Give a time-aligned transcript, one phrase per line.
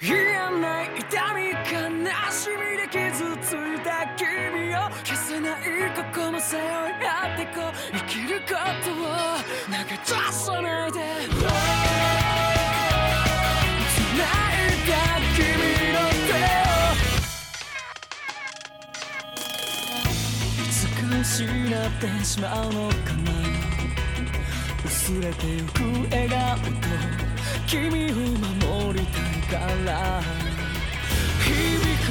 [0.00, 0.22] 言え
[0.60, 1.52] ない痛み悲
[2.32, 5.60] しみで傷ついた君を消せない
[5.94, 8.48] 過去も背負い合ってこう生きるこ
[8.82, 8.94] とを
[9.66, 10.98] 投げ出さないで。
[13.94, 14.92] 繋いだ
[15.36, 15.38] 君
[15.92, 16.80] の手を
[20.56, 23.28] いつか失ってしまうのかな。
[24.84, 24.90] 薄
[25.20, 25.78] れてゆく
[26.10, 26.62] 笑顔と
[27.66, 29.39] 君を守りたい。
[29.50, 30.22] から。
[31.42, 31.50] 響
[32.06, 32.08] く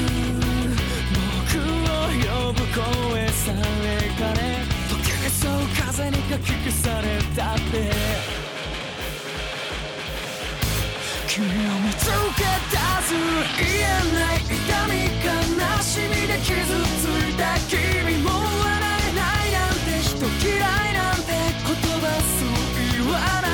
[1.15, 4.43] 僕を呼ぶ声さえかね。
[4.89, 7.73] 溶けそう風にかき消されたって。
[11.27, 11.47] 君を
[11.79, 12.05] 見つ
[12.35, 13.09] け出す
[13.57, 14.51] 言えない痛
[14.87, 14.93] み
[15.23, 15.27] 悲
[15.81, 18.41] しみで傷ついた君も笑
[19.07, 20.59] えないなんて人嫌い
[20.93, 21.27] なんて
[21.65, 21.71] 言
[22.01, 22.51] 葉そう
[22.97, 23.48] 言わない。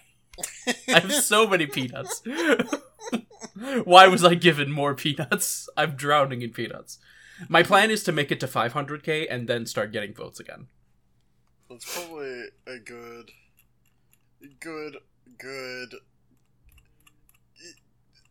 [0.89, 2.23] I have so many peanuts.
[3.85, 5.69] why was I given more peanuts?
[5.77, 6.99] I'm drowning in peanuts.
[7.49, 10.69] My plan is to make it to 500k and then start getting votes again.
[11.69, 13.31] That's probably a good,
[14.61, 14.99] good,
[15.39, 15.95] good.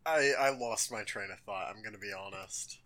[0.05, 1.67] I I lost my train of thought.
[1.69, 2.79] I'm gonna be honest.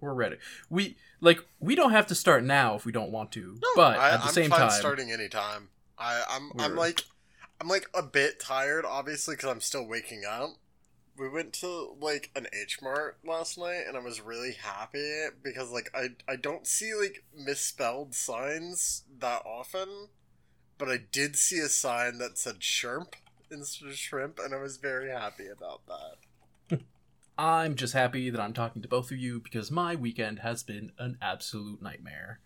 [0.00, 0.36] We're ready.
[0.70, 3.98] We like we don't have to start now if we don't want to, No, but
[3.98, 5.68] I, at the I'm same fine time, starting anytime.
[5.98, 7.04] I I'm I'm like
[7.60, 10.50] I'm like a bit tired, obviously, because I'm still waking up.
[11.18, 15.70] We went to like an H Mart last night, and I was really happy because
[15.70, 20.08] like I I don't see like misspelled signs that often,
[20.76, 23.16] but I did see a sign that said shrimp
[23.50, 26.16] instead of shrimp, and I was very happy about that.
[27.38, 30.92] I'm just happy that I'm talking to both of you because my weekend has been
[30.98, 32.40] an absolute nightmare.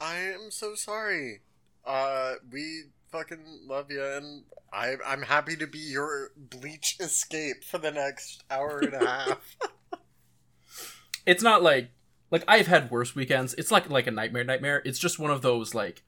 [0.00, 1.42] I am so sorry.
[1.84, 7.78] Uh, we fucking love you, and I I'm happy to be your bleach escape for
[7.78, 9.56] the next hour and a half.
[11.26, 11.90] It's not like
[12.30, 13.54] like I've had worse weekends.
[13.54, 14.82] It's like like a nightmare nightmare.
[14.84, 16.02] It's just one of those like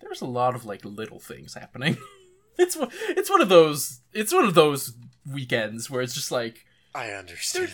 [0.00, 1.96] there's a lot of like little things happening.
[2.58, 2.76] it's
[3.08, 4.94] it's one of those it's one of those
[5.28, 6.63] weekends where it's just like
[6.94, 7.72] I understand.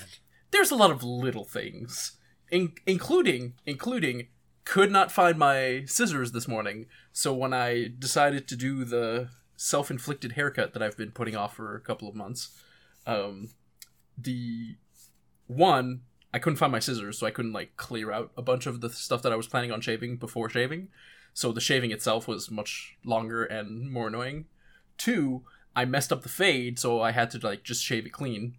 [0.51, 2.13] there's a lot of little things,
[2.51, 4.29] in- including including
[4.65, 6.87] could not find my scissors this morning.
[7.13, 11.75] So when I decided to do the self-inflicted haircut that I've been putting off for
[11.75, 12.51] a couple of months,
[13.07, 13.51] um,
[14.17, 14.77] the
[15.47, 16.03] one
[16.33, 18.91] I couldn't find my scissors, so I couldn't like clear out a bunch of the
[18.91, 20.89] stuff that I was planning on shaving before shaving.
[21.35, 24.47] So the shaving itself was much longer and more annoying.
[24.99, 25.43] Two,
[25.75, 28.57] I messed up the fade, so I had to like just shave it clean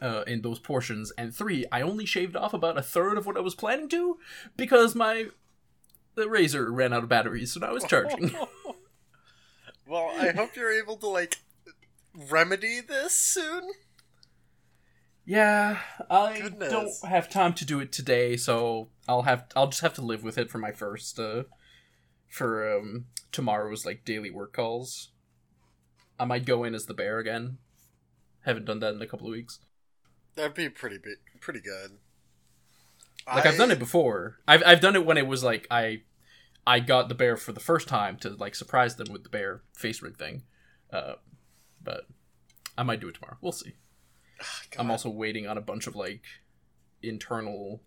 [0.00, 1.12] uh, in those portions.
[1.16, 4.18] And three, I only shaved off about a third of what I was planning to
[4.56, 5.26] because my
[6.14, 8.30] the razor ran out of batteries, so now I was charging.
[9.86, 11.38] well, I hope you're able to like
[12.14, 13.70] remedy this soon?
[15.26, 15.78] Yeah,
[16.10, 16.70] I Goodness.
[16.70, 20.22] don't have time to do it today, so I'll have I'll just have to live
[20.22, 21.44] with it for my first uh
[22.28, 25.10] for um tomorrow's like daily work calls.
[26.18, 27.58] I might go in as the bear again.
[28.44, 29.58] Haven't done that in a couple of weeks.
[30.34, 31.98] That'd be pretty big, pretty good.
[33.26, 34.38] Like I, have done it before.
[34.46, 36.02] I've I've done it when it was like I
[36.66, 39.62] I got the bear for the first time to like surprise them with the bear
[39.74, 40.42] face rig thing.
[40.92, 41.14] Uh
[41.82, 42.06] but
[42.76, 43.38] I might do it tomorrow.
[43.40, 43.74] We'll see.
[44.78, 46.22] I'm also waiting on a bunch of like
[47.02, 47.82] internal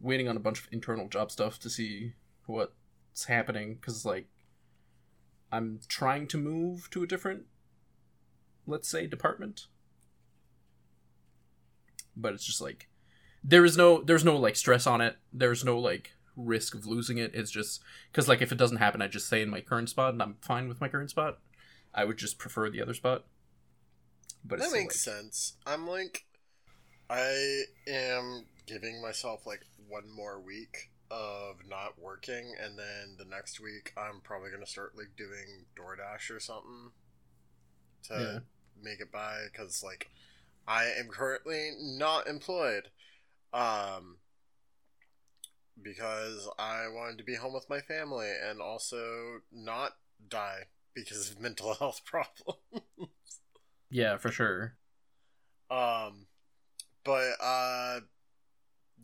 [0.00, 2.12] waiting on a bunch of internal job stuff to see
[2.46, 4.28] what's happening cuz like
[5.50, 7.46] I'm trying to move to a different
[8.66, 9.68] let's say department.
[12.20, 12.88] But it's just like
[13.44, 15.16] there is no there's no like stress on it.
[15.32, 17.34] There's no like risk of losing it.
[17.34, 17.80] It's just
[18.12, 20.36] cuz like if it doesn't happen I just stay in my current spot and I'm
[20.40, 21.38] fine with my current spot.
[21.94, 23.24] I would just prefer the other spot.
[24.44, 25.54] But that makes like- sense.
[25.66, 26.26] I'm like,
[27.10, 33.60] I am giving myself like one more week of not working, and then the next
[33.60, 36.92] week I'm probably gonna start like doing DoorDash or something
[38.04, 38.38] to Yeah.
[38.82, 40.10] make it by because like
[40.68, 42.90] I am currently not employed,
[43.54, 44.18] um,
[45.82, 49.92] because I wanted to be home with my family and also not
[50.28, 52.60] die because of mental health problems.
[53.90, 54.76] Yeah, for sure.
[55.70, 56.26] Um,
[57.04, 58.00] but uh,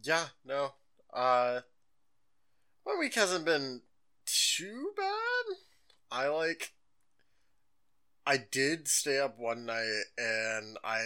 [0.03, 0.75] yeah, no.
[1.13, 1.61] Uh,
[2.85, 3.81] my week hasn't been
[4.27, 5.57] too bad.
[6.11, 6.73] I like.
[8.27, 11.03] I did stay up one night and I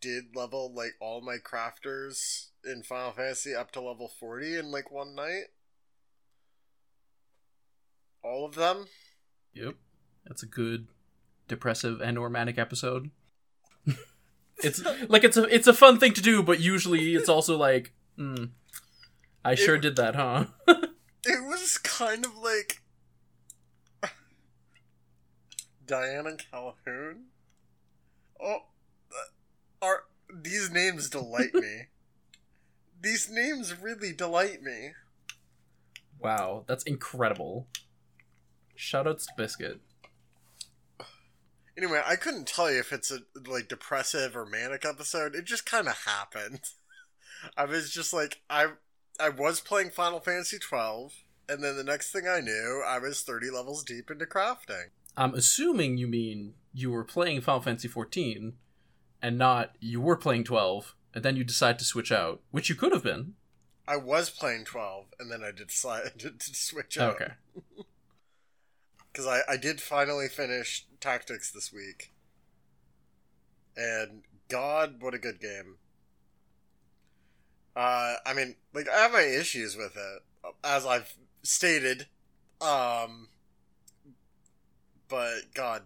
[0.00, 4.90] did level like all my crafters in Final Fantasy up to level 40 in like
[4.90, 5.44] one night.
[8.22, 8.86] All of them.
[9.54, 9.74] Yep.
[10.26, 10.86] That's a good
[11.48, 13.10] depressive and or manic episode.
[14.62, 17.92] it's like it's a it's a fun thing to do, but usually it's also like,
[18.16, 18.44] hmm,
[19.44, 20.46] I sure It- did that, huh?
[21.22, 22.80] It was kind of like
[25.90, 27.24] Diana Calhoun.
[28.40, 28.58] Oh,
[29.10, 31.86] uh, are these names delight me?
[33.02, 34.92] these names really delight me.
[36.20, 37.66] wow, that's incredible.
[38.78, 39.80] Shoutouts to Biscuit.
[41.76, 45.34] Anyway, I couldn't tell you if it's a like depressive or manic episode.
[45.34, 46.60] It just kind of happened.
[47.56, 48.74] I was just like I
[49.18, 51.14] I was playing Final Fantasy 12
[51.48, 54.90] and then the next thing I knew, I was 30 levels deep into crafting.
[55.20, 58.54] I'm assuming you mean you were playing Final Fantasy 14
[59.20, 62.74] and not you were playing 12 and then you decide to switch out, which you
[62.74, 63.34] could have been.
[63.86, 67.16] I was playing 12 and then I decided to, to switch out.
[67.16, 67.32] Okay.
[69.12, 72.12] Because I, I did finally finish Tactics this week.
[73.76, 75.78] And God, what a good game.
[77.74, 80.22] Uh, I mean, like, I have my issues with it,
[80.62, 81.12] as I've
[81.42, 82.06] stated.
[82.60, 83.29] Um,
[85.10, 85.82] but God,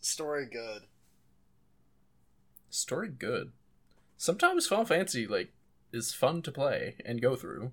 [0.00, 0.82] story good.
[2.70, 3.52] Story good.
[4.16, 5.52] Sometimes Final Fantasy like
[5.92, 7.72] is fun to play and go through.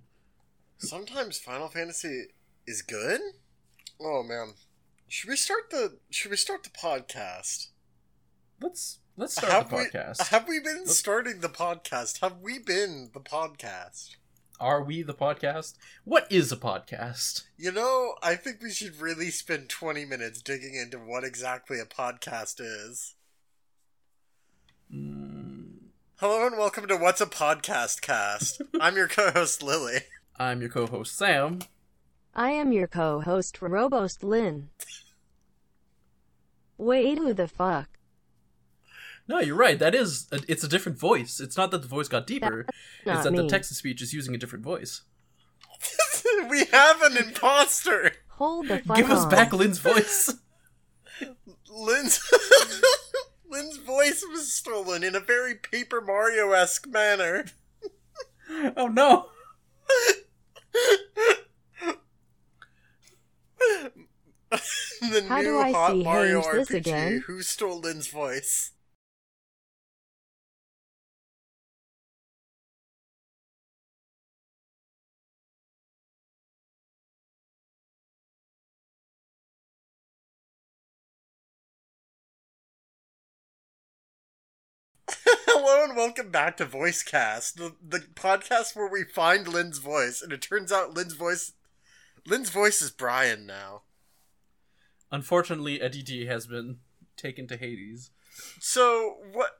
[0.77, 2.25] Sometimes Final Fantasy
[2.67, 3.21] is good.
[4.01, 4.53] Oh man,
[5.07, 7.67] should we start the Should we start the podcast?
[8.61, 10.27] Let's let's uh, start have the we, podcast.
[10.29, 12.19] Have we been Let's- starting the podcast?
[12.21, 14.15] Have we been the podcast?
[14.63, 15.73] Are we the podcast?
[16.05, 17.43] What is a podcast?
[17.57, 21.85] You know, I think we should really spend 20 minutes digging into what exactly a
[21.85, 23.15] podcast is.
[24.89, 28.61] Mm, Hello and welcome to What's a Podcast Cast.
[28.79, 29.97] I'm your co host, Lily.
[30.39, 31.59] I'm your co-host Sam.
[32.33, 34.69] I am your co-host Robost Lynn.
[36.77, 37.89] Wait, who the fuck?
[39.27, 39.79] No, you're right.
[39.79, 41.39] That is a, it's a different voice.
[41.39, 42.65] It's not that the voice got deeper.
[42.99, 43.49] it's Not that the me.
[43.49, 45.01] text to speech is using a different voice.
[46.49, 48.13] we have an imposter!
[48.29, 50.33] Hold the fuck Give us back Lynn's voice.
[51.69, 52.19] Lynn's.
[53.49, 57.45] Lynn's voice was stolen in a very Paper Mario esque manner.
[58.75, 59.27] oh no.
[65.01, 67.23] the How new do I Hot see Mario Haynes this again?
[67.27, 68.71] Who stole Lynn's voice?
[85.83, 90.31] Hello and welcome back to Voicecast, the, the podcast where we find Lynn's voice, and
[90.31, 91.51] it turns out Lynn's voice,
[92.25, 93.81] Lynn's voice is Brian now.
[95.11, 96.77] Unfortunately, Aditi has been
[97.17, 98.11] taken to Hades.
[98.61, 99.57] So what?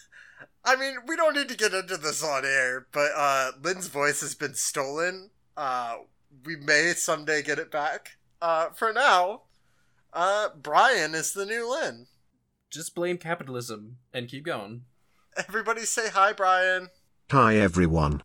[0.64, 4.20] I mean, we don't need to get into this on air, but uh, Lynn's voice
[4.20, 5.30] has been stolen.
[5.56, 5.98] Uh,
[6.44, 8.16] we may someday get it back.
[8.40, 9.42] Uh, for now,
[10.12, 12.08] uh, Brian is the new Lynn.
[12.68, 14.86] Just blame capitalism and keep going.
[15.36, 16.88] Everybody say hi, Brian.
[17.30, 18.22] Hi everyone.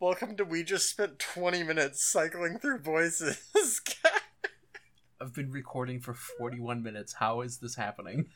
[0.00, 3.40] Welcome to We Just Spent 20 Minutes Cycling Through Voices.
[5.20, 7.14] I've been recording for 41 minutes.
[7.14, 8.26] How is this happening?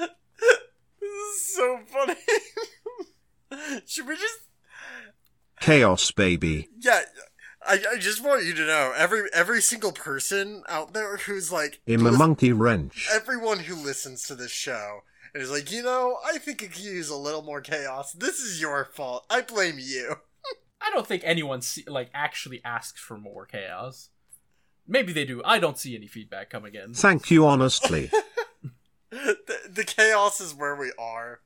[0.00, 2.16] this is so funny.
[3.86, 4.38] Should we just
[5.60, 6.68] Chaos baby.
[6.80, 7.02] Yeah,
[7.64, 11.80] I, I just want you to know every every single person out there who's like
[11.86, 13.06] In a monkey wrench.
[13.12, 15.02] everyone who listens to this show
[15.34, 18.12] and is like, you know, I think it could use a little more chaos.
[18.12, 19.24] This is your fault.
[19.30, 20.16] I blame you.
[20.80, 24.08] I don't think anyone see, like actually asks for more chaos.
[24.86, 25.40] Maybe they do.
[25.44, 26.92] I don't see any feedback coming in.
[26.94, 28.10] Thank you honestly.
[29.10, 29.36] the,
[29.70, 31.40] the chaos is where we are.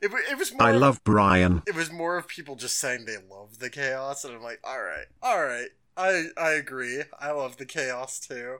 [0.00, 1.62] It, it was more I of- love Brian.
[1.66, 4.80] it was more of people just saying they love the chaos and I'm like, all
[4.82, 5.68] right, all right.
[5.96, 7.02] I I agree.
[7.18, 8.58] I love the chaos too.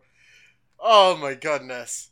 [0.79, 2.11] Oh my goodness.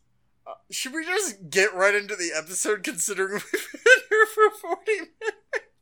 [0.49, 4.93] Uh, should we just get right into the episode considering we've been here for 40
[4.93, 5.17] minutes?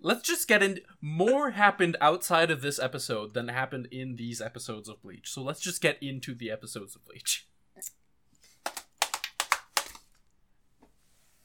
[0.00, 0.80] Let's just get in.
[1.00, 5.30] More happened outside of this episode than happened in these episodes of Bleach.
[5.30, 7.46] So let's just get into the episodes of Bleach.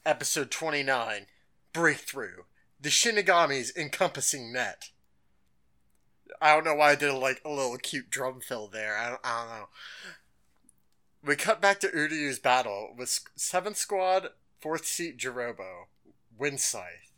[0.03, 1.27] Episode 29
[1.73, 2.43] Breakthrough
[2.79, 4.89] The Shinigami's Encompassing Net.
[6.41, 8.97] I don't know why I did like a little cute drum fill there.
[8.97, 9.67] I don't, I don't know.
[11.23, 14.29] We cut back to Uryu's battle with 7th Squad,
[14.63, 15.85] 4th Seat Jirobo,
[16.35, 17.11] Wind Scythe.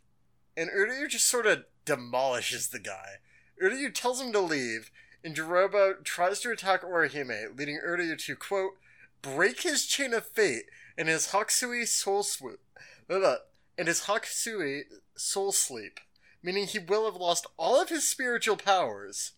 [0.57, 3.19] And Uryu just sort of demolishes the guy.
[3.61, 4.91] Uryu tells him to leave,
[5.23, 8.73] and Jirobo tries to attack Orihime, leading Uryu to, quote,
[9.21, 10.65] break his chain of fate
[10.97, 12.59] and his Hakusui soul swoop.
[13.07, 14.81] And his Hakusui
[15.15, 16.01] soul sleep,
[16.43, 19.31] meaning he will have lost all of his spiritual powers.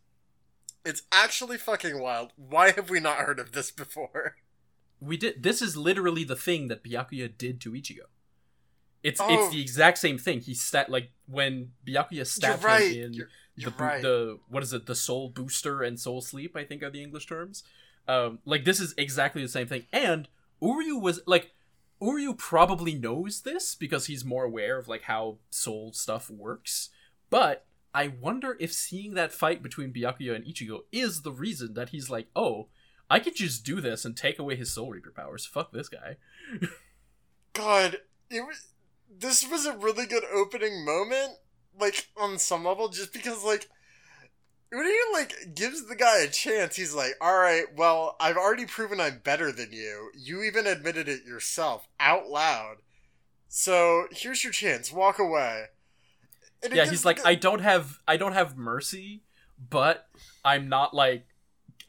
[0.83, 2.31] It's actually fucking wild.
[2.35, 4.37] Why have we not heard of this before?
[4.99, 5.43] We did.
[5.43, 8.05] This is literally the thing that Byakuya did to Ichigo.
[9.03, 9.27] It's Oh.
[9.29, 10.41] it's the exact same thing.
[10.41, 12.91] He stat like when Byakuya stabbed right.
[12.95, 14.01] him in You're, the you're bo- right.
[14.01, 14.85] the what is it?
[14.87, 16.55] The soul booster and soul sleep.
[16.55, 17.63] I think are the English terms.
[18.07, 19.85] Um, like this is exactly the same thing.
[19.93, 20.27] And
[20.61, 21.51] Uryu was like
[22.01, 26.89] Uryu probably knows this because he's more aware of like how soul stuff works.
[27.29, 31.89] But I wonder if seeing that fight between Byakuya and Ichigo is the reason that
[31.89, 32.67] he's like, oh,
[33.09, 35.45] I could just do this and take away his Soul Reaper powers.
[35.45, 36.17] Fuck this guy.
[37.53, 37.97] God,
[38.29, 38.67] it was.
[39.17, 41.33] This was a really good opening moment,
[41.79, 43.69] like on some level, just because like
[44.71, 48.65] when he like gives the guy a chance, he's like, "All right, well, I've already
[48.65, 50.09] proven I'm better than you.
[50.17, 52.77] You even admitted it yourself out loud.
[53.47, 54.91] So here's your chance.
[54.91, 55.65] Walk away."
[56.63, 59.21] And yeah, he's like, guy- I don't have, I don't have mercy,
[59.69, 60.07] but
[60.43, 61.27] I'm not like,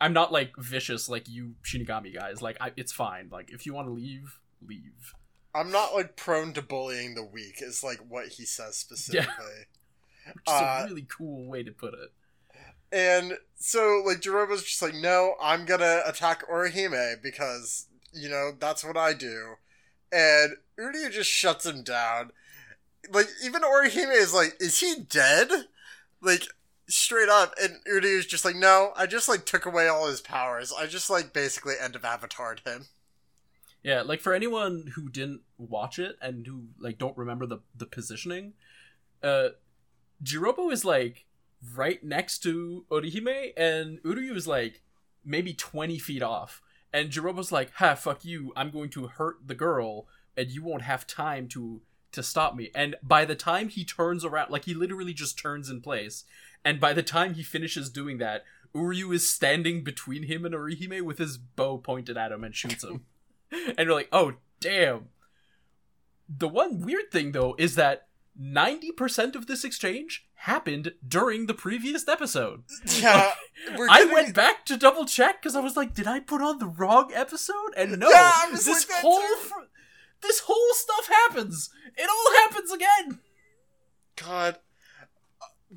[0.00, 2.42] I'm not like vicious like you Shinigami guys.
[2.42, 3.28] Like, I, it's fine.
[3.30, 5.14] Like, if you want to leave, leave.
[5.54, 7.62] I'm not like prone to bullying the weak.
[7.62, 9.26] Is like what he says specifically.
[10.26, 12.12] Which is Uh, a really cool way to put it.
[12.92, 18.84] And so, like, Jirobo's just like, no, I'm gonna attack Orihime because, you know, that's
[18.84, 19.54] what I do.
[20.12, 22.30] And Uryu just shuts him down.
[23.10, 25.48] Like, even Orihime is like, is he dead?
[26.20, 26.42] Like,
[26.88, 27.54] straight up.
[27.62, 30.72] And Uryu's just like, no, I just, like, took away all his powers.
[30.76, 32.86] I just, like, basically end of avatared him.
[33.86, 37.86] Yeah, like for anyone who didn't watch it and who like don't remember the the
[37.86, 38.54] positioning,
[39.22, 39.50] uh
[40.24, 41.24] Jirobo is like
[41.72, 44.82] right next to Orihime and Uryu is like
[45.24, 46.62] maybe 20 feet off.
[46.92, 48.52] And Jirobo's like, "Ha, fuck you.
[48.56, 52.72] I'm going to hurt the girl and you won't have time to to stop me."
[52.74, 56.24] And by the time he turns around, like he literally just turns in place,
[56.66, 58.42] and by the time he finishes doing that,
[58.74, 62.82] Uryu is standing between him and Orihime with his bow pointed at him and shoots
[62.82, 63.04] him.
[63.78, 65.10] and you're like, oh damn.
[66.28, 68.08] The one weird thing though is that
[68.38, 72.64] 90% of this exchange happened during the previous episode.
[73.00, 73.30] Yeah.
[73.78, 76.66] I went back to double check because I was like, did I put on the
[76.66, 77.74] wrong episode?
[77.76, 79.70] And no, Yeah, this like whole fr-
[80.20, 81.70] this whole stuff happens.
[81.96, 83.20] It all happens again.
[84.16, 84.58] God.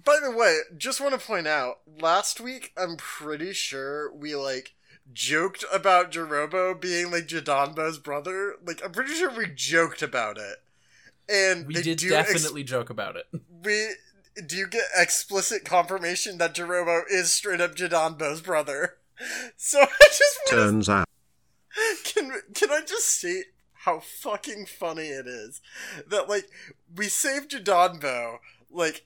[0.05, 4.73] By the way, just want to point out, last week I'm pretty sure we like
[5.11, 8.55] joked about Jirobo being like Jidanbo's brother.
[8.65, 10.57] Like I'm pretty sure we joked about it.
[11.27, 13.25] And We they did do ex- definitely joke about it.
[13.63, 13.89] we
[14.45, 18.95] do you get explicit confirmation that Jirobo is straight up Jidanbo's brother?
[19.57, 21.05] So I just want Turns out.
[22.05, 23.47] can can I just state
[23.83, 25.59] how fucking funny it is
[26.07, 26.45] that like
[26.95, 28.37] we saved Jidanbo,
[28.71, 29.05] like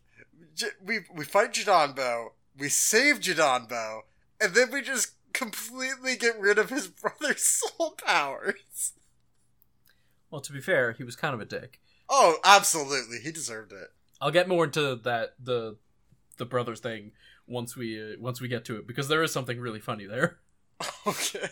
[0.55, 4.01] J- we we fight Jidanbo, we save Jidanbo,
[4.39, 8.93] and then we just completely get rid of his brother's soul powers.
[10.29, 11.79] Well, to be fair, he was kind of a dick.
[12.09, 13.89] Oh, absolutely, he deserved it.
[14.21, 15.77] I'll get more into that the
[16.37, 17.11] the brothers thing
[17.47, 20.39] once we uh, once we get to it because there is something really funny there.
[21.07, 21.47] Okay.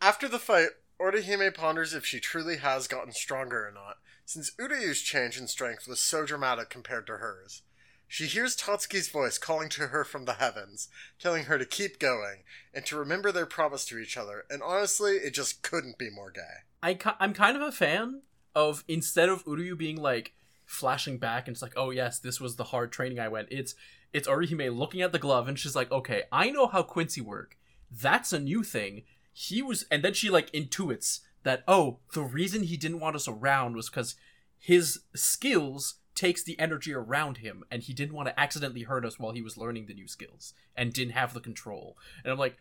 [0.00, 0.68] After the fight,
[1.00, 5.86] Orihime ponders if she truly has gotten stronger or not, since Uryu's change in strength
[5.86, 7.62] was so dramatic compared to hers.
[8.06, 10.88] She hears Tatsuki's voice calling to her from the heavens,
[11.18, 15.16] telling her to keep going and to remember their promise to each other, and honestly,
[15.16, 16.62] it just couldn't be more gay.
[16.82, 18.22] I ki- I'm kind of a fan
[18.54, 20.32] of instead of Uryu being like
[20.64, 23.48] flashing back and it's like, oh yes, this was the hard training I went.
[23.50, 23.74] It's
[24.12, 27.56] it's Orihime looking at the glove and she's like, okay, I know how Quincy work.
[27.90, 29.02] That's a new thing.
[29.32, 33.28] He was, and then she like intuits that oh, the reason he didn't want us
[33.28, 34.16] around was because
[34.58, 39.18] his skills takes the energy around him, and he didn't want to accidentally hurt us
[39.18, 41.96] while he was learning the new skills and didn't have the control.
[42.22, 42.56] And I'm like,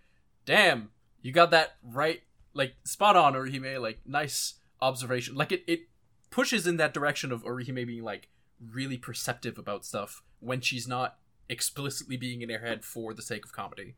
[0.45, 0.89] damn,
[1.21, 2.21] you got that right,
[2.53, 3.81] like spot on, Orihime.
[3.81, 5.35] Like nice observation.
[5.35, 5.81] Like it, it
[6.29, 8.29] pushes in that direction of Orihime being like
[8.71, 11.17] really perceptive about stuff when she's not
[11.49, 13.95] explicitly being in her head for the sake of comedy.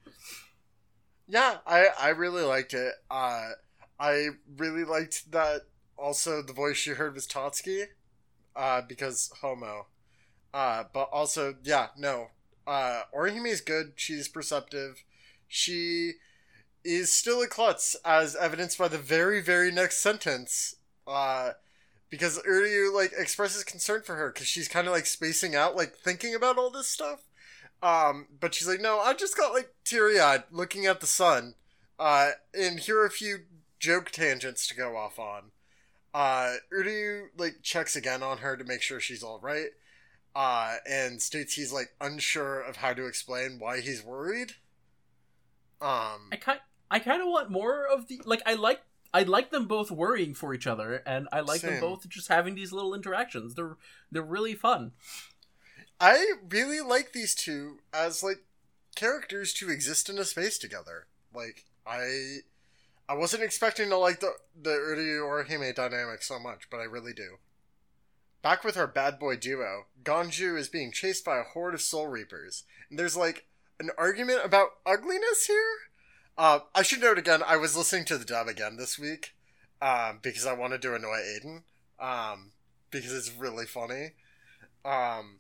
[1.28, 2.94] Yeah, I I really liked it.
[3.10, 3.50] Uh,
[4.00, 5.62] I really liked that.
[5.98, 7.86] Also, the voice you heard was Tatsuki,
[8.56, 9.88] uh, because homo.
[10.54, 12.28] Uh, but also, yeah, no.
[12.68, 13.94] Uh, Orihime is good.
[13.96, 15.04] She's perceptive.
[15.48, 16.14] She
[16.84, 20.76] is still a klutz, as evidenced by the very, very next sentence.
[21.08, 21.52] Uh,
[22.10, 25.96] because Uryu like expresses concern for her because she's kind of like spacing out, like
[25.96, 27.22] thinking about all this stuff.
[27.84, 31.56] Um, but she's like, no, I just got like teary eyed looking at the sun.
[32.00, 33.40] Uh, and here are a few
[33.80, 35.52] joke tangents to go off on.
[36.14, 39.70] Uh, Uryu like checks again on her to make sure she's all right.
[40.36, 44.54] Uh, and states he's like unsure of how to explain why he's worried.
[45.82, 46.60] Um, I kind
[46.90, 48.82] I kind of want more of the like I like
[49.14, 52.56] I like them both worrying for each other and I like them both just having
[52.56, 53.56] these little interactions.
[53.56, 53.78] They're
[54.12, 54.92] they're really fun.
[56.00, 58.44] I really like these two as like
[58.96, 61.08] characters to exist in a space together.
[61.34, 62.40] Like I
[63.08, 67.14] I wasn't expecting to like the the Uryu Orihime dynamic so much, but I really
[67.14, 67.38] do.
[68.42, 72.08] Back with our bad boy duo, Ganju is being chased by a horde of soul
[72.08, 73.48] reapers, and there's like
[73.80, 75.78] an argument about ugliness here.
[76.38, 79.36] Uh, I should note again, I was listening to the dub again this week,
[79.82, 81.64] um, because I wanted to annoy Aiden,
[82.00, 82.52] um,
[82.92, 84.12] because it's really funny.
[84.84, 85.40] Um,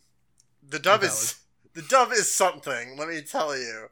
[0.67, 1.41] the dub is
[1.73, 2.97] the dub is something.
[2.97, 3.88] Let me tell you.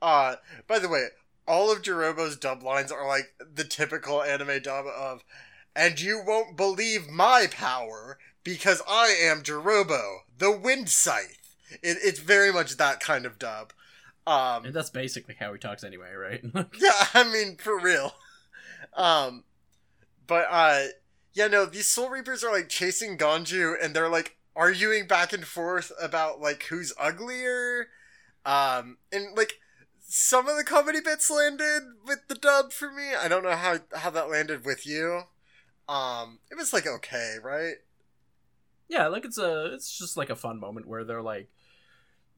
[0.00, 1.08] Uh, by the way,
[1.46, 5.24] all of Jirobo's dub lines are like the typical anime dub of,
[5.76, 11.38] "And you won't believe my power because I am Jirobo, the Wind Scythe."
[11.82, 13.72] It, it's very much that kind of dub.
[14.26, 16.40] Um, And that's basically how he talks anyway, right?
[16.78, 18.14] yeah, I mean for real.
[18.94, 19.44] Um,
[20.26, 20.84] but uh,
[21.34, 25.44] yeah, no, these Soul Reapers are like chasing Ganju, and they're like arguing back and
[25.44, 27.88] forth about like who's uglier.
[28.46, 29.54] Um, and like
[30.16, 33.14] some of the comedy bits landed with the dub for me.
[33.20, 35.22] I don't know how how that landed with you.
[35.88, 37.74] Um, it was like okay, right?
[38.88, 41.48] yeah, like it's a it's just like a fun moment where they're like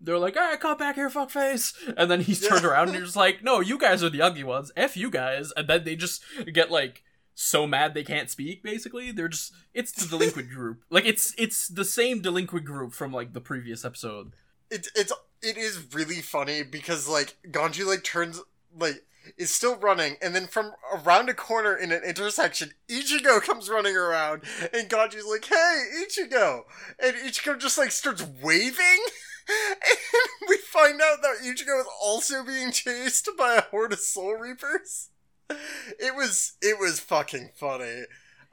[0.00, 2.70] they're like, "Ah, come back here, fuckface," and then he's turned Yeah.
[2.70, 4.72] around and just like, "No, you guys are the ugly ones.
[4.76, 7.02] F you guys," and then they just get like
[7.34, 8.62] so mad they can't speak.
[8.62, 10.82] Basically, they're just it's the delinquent group.
[10.88, 14.32] Like it's it's the same delinquent group from like the previous episode.
[14.70, 18.40] it's it's it is really funny because like Ganju like turns
[18.76, 19.04] like
[19.36, 23.96] is still running and then from around a corner in an intersection Ichigo comes running
[23.96, 26.62] around and Ganju's like hey Ichigo!
[26.98, 29.04] And Ichigo just like starts waving
[29.48, 34.34] and we find out that Ichigo is also being chased by a horde of soul
[34.34, 35.10] reapers.
[35.48, 38.04] It was it was fucking funny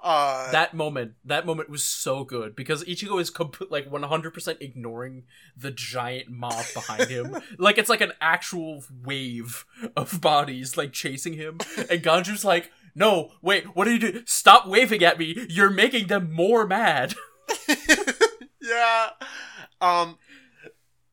[0.04, 5.24] uh that moment that moment was so good because ichigo is comp- like 100% ignoring
[5.58, 7.38] the giant mob behind him.
[7.58, 11.60] Like it's like an actual wave of bodies like chasing him.
[11.90, 15.48] And ganju's like no wait what are you doing stop waving at me.
[15.50, 17.16] You're making them more mad.
[18.62, 19.10] Yeah.
[19.82, 20.18] Um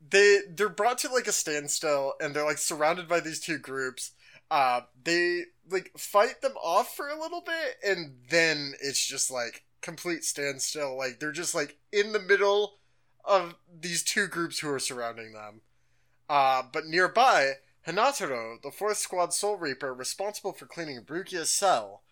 [0.08, 4.12] they they're brought to like a standstill and they're like surrounded by these two groups.
[4.50, 9.64] Uh they like fight them off for a little bit and then it's just like
[9.80, 10.96] complete standstill.
[10.96, 12.78] Like they're just like in the middle
[13.24, 15.60] of these two groups who are surrounding them.
[16.28, 17.54] Uh but nearby,
[17.86, 22.02] Hanataro, the fourth squad Soul Reaper responsible for cleaning Rukia's cell,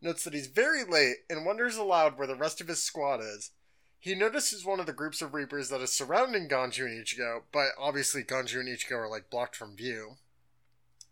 [0.00, 3.50] notes that he's very late and wonders aloud where the rest of his squad is.
[3.98, 7.68] He notices one of the groups of Reapers that is surrounding Ganju and Ichigo, but
[7.78, 10.16] obviously Ganju and Ichigo are like blocked from view.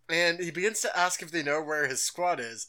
[0.09, 2.67] And he begins to ask if they know where his squad is.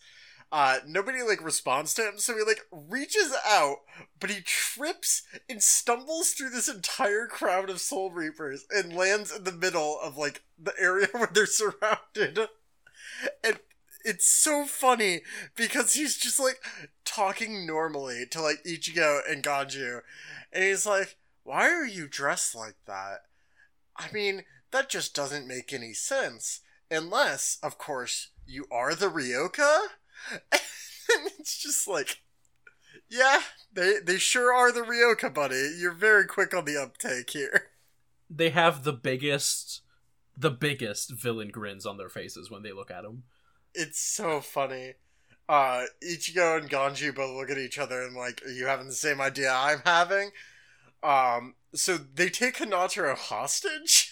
[0.51, 3.77] Uh, nobody like responds to him, so he like reaches out,
[4.19, 9.45] but he trips and stumbles through this entire crowd of Soul Reapers and lands in
[9.45, 12.37] the middle of like the area where they're surrounded.
[13.43, 13.59] And
[14.05, 15.21] it's so funny
[15.55, 16.61] because he's just like
[17.03, 20.01] talking normally to like Ichigo and Ganju,
[20.51, 23.21] and he's like, "Why are you dressed like that?
[23.97, 26.61] I mean, that just doesn't make any sense,
[26.93, 29.87] unless, of course, you are the Ryoka."
[30.31, 32.19] and it's just like,
[33.09, 33.39] yeah,
[33.71, 35.75] they they sure are the Ryoka, buddy.
[35.79, 37.69] You're very quick on the uptake here.
[38.29, 39.81] They have the biggest,
[40.35, 43.23] the biggest villain grins on their faces when they look at him.
[43.75, 44.93] It's so funny.
[45.47, 48.93] Uh, Ichigo and Ganju both look at each other and like, are you having the
[48.93, 50.31] same idea I'm having?
[51.03, 54.11] Um, so they take Hanataro hostage.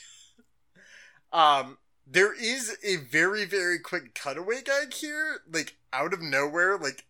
[1.33, 1.77] um,
[2.11, 6.77] there is a very very quick cutaway gag here, like out of nowhere.
[6.77, 7.05] Like,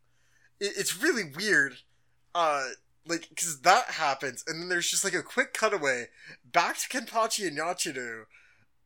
[0.59, 1.77] it, it's really weird.
[2.35, 2.69] Uh,
[3.05, 6.05] like because that happens, and then there's just like a quick cutaway
[6.45, 8.25] back to Kenpachi and Yachiru.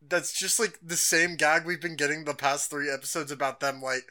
[0.08, 3.82] That's just like the same gag we've been getting the past three episodes about them,
[3.82, 4.08] like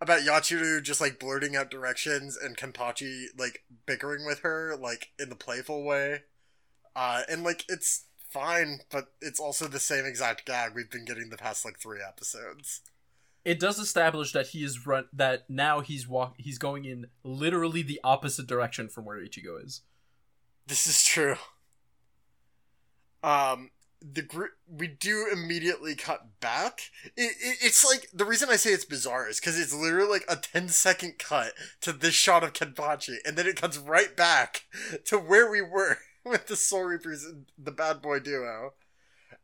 [0.00, 5.28] about Yachiru just like blurting out directions and Kenpachi like bickering with her, like in
[5.30, 6.22] the playful way.
[6.94, 11.30] Uh, and like it's fine, but it's also the same exact gag we've been getting
[11.30, 12.80] the past like three episodes.
[13.44, 17.82] It does establish that he is run that now he's walk he's going in literally
[17.82, 19.82] the opposite direction from where Ichigo is.
[20.66, 21.36] This is true.
[23.22, 23.70] Um,
[24.02, 26.90] the group we do immediately cut back.
[27.16, 30.24] It, it, it's like the reason I say it's bizarre is because it's literally like
[30.28, 34.64] a 10 second cut to this shot of Kenpachi, and then it cuts right back
[35.06, 37.26] to where we were with the Soul Reapers
[37.58, 38.74] the Bad Boy duo.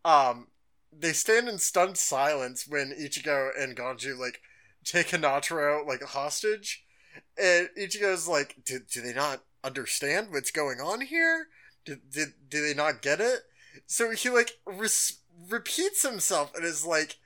[0.04, 0.48] Um,
[0.96, 4.40] they stand in stunned silence when Ichigo and Ganju like
[4.84, 6.84] take Hanataro like a hostage,
[7.40, 11.48] and Ichigo's like, "Do do they not understand what's going on here?
[11.84, 13.40] Did did do they not get it?"
[13.86, 17.16] So he like res- repeats himself and is like,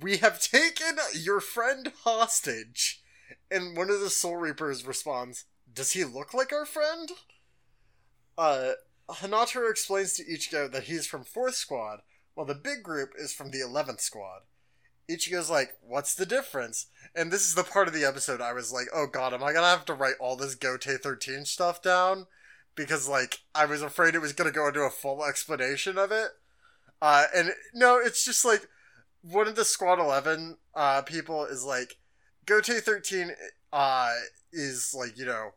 [0.00, 3.02] "We have taken your friend hostage,"
[3.50, 7.10] and one of the Soul Reapers responds, "Does he look like our friend?"
[8.36, 8.72] Uh,
[9.08, 12.00] Hanataro explains to Ichigo that he's from 4th Squad,
[12.34, 14.42] while the big group is from the 11th Squad.
[15.10, 16.86] Ichigo's like, what's the difference?
[17.14, 19.52] And this is the part of the episode I was like, oh god, am I
[19.52, 22.26] gonna have to write all this Gotei 13 stuff down?
[22.74, 26.28] Because, like, I was afraid it was gonna go into a full explanation of it.
[27.00, 28.68] Uh, and no, it's just like,
[29.22, 31.96] one of the Squad 11 uh, people is like,
[32.46, 33.32] Gotei 13
[33.72, 34.12] uh,
[34.52, 35.50] is like, you know,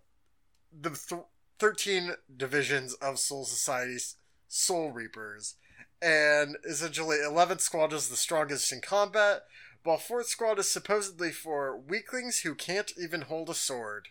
[0.79, 1.21] the th-
[1.62, 4.15] 13 divisions of Soul Society's
[4.47, 5.58] Soul Reapers.
[6.02, 9.43] And essentially, 11th Squad is the strongest in combat,
[9.84, 14.08] while 4th Squad is supposedly for weaklings who can't even hold a sword.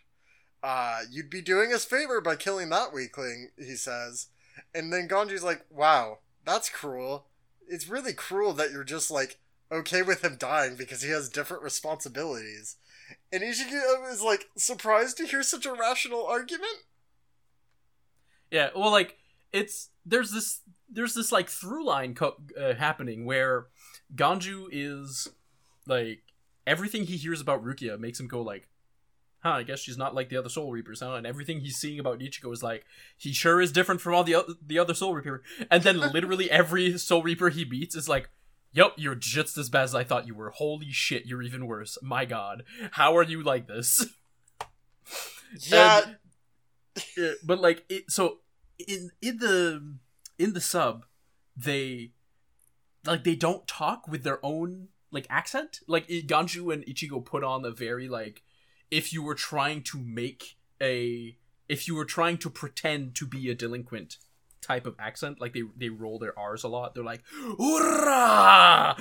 [0.62, 4.28] Uh, you'd be doing us favor by killing that weakling, he says.
[4.72, 7.26] And then Ganju's like, wow, that's cruel.
[7.66, 9.40] It's really cruel that you're just like,
[9.72, 12.76] okay with him dying because he has different responsibilities.
[13.32, 16.84] And Ichigo is like surprised to hear such a rational argument.
[18.50, 19.16] Yeah, well, like
[19.52, 20.60] it's there's this
[20.90, 23.66] there's this like through line co- uh, happening where
[24.14, 25.28] Ganju is
[25.86, 26.22] like
[26.66, 28.68] everything he hears about Rukia makes him go like,
[29.42, 32.00] "Huh, I guess she's not like the other Soul Reapers, huh?" And everything he's seeing
[32.00, 32.84] about Ichigo is like,
[33.16, 35.42] he sure is different from all the o- the other Soul Reaper.
[35.70, 38.30] And then literally every Soul Reaper he beats is like.
[38.72, 40.50] Yep, you're just as bad as I thought you were.
[40.50, 41.98] Holy shit, you're even worse.
[42.02, 42.62] My god.
[42.92, 44.06] How are you like this?
[45.66, 46.16] Yeah, And-
[47.16, 48.38] yeah, but like it, so
[48.88, 49.96] in in the
[50.38, 51.06] in the sub
[51.56, 52.12] they
[53.04, 55.80] like they don't talk with their own like accent.
[55.86, 58.42] Like ganju and ichigo put on a very like
[58.90, 61.36] if you were trying to make a
[61.68, 64.16] if you were trying to pretend to be a delinquent
[64.60, 66.94] type of accent like they they roll their r's a lot.
[66.94, 67.22] They're like
[67.58, 68.94] Hurrah!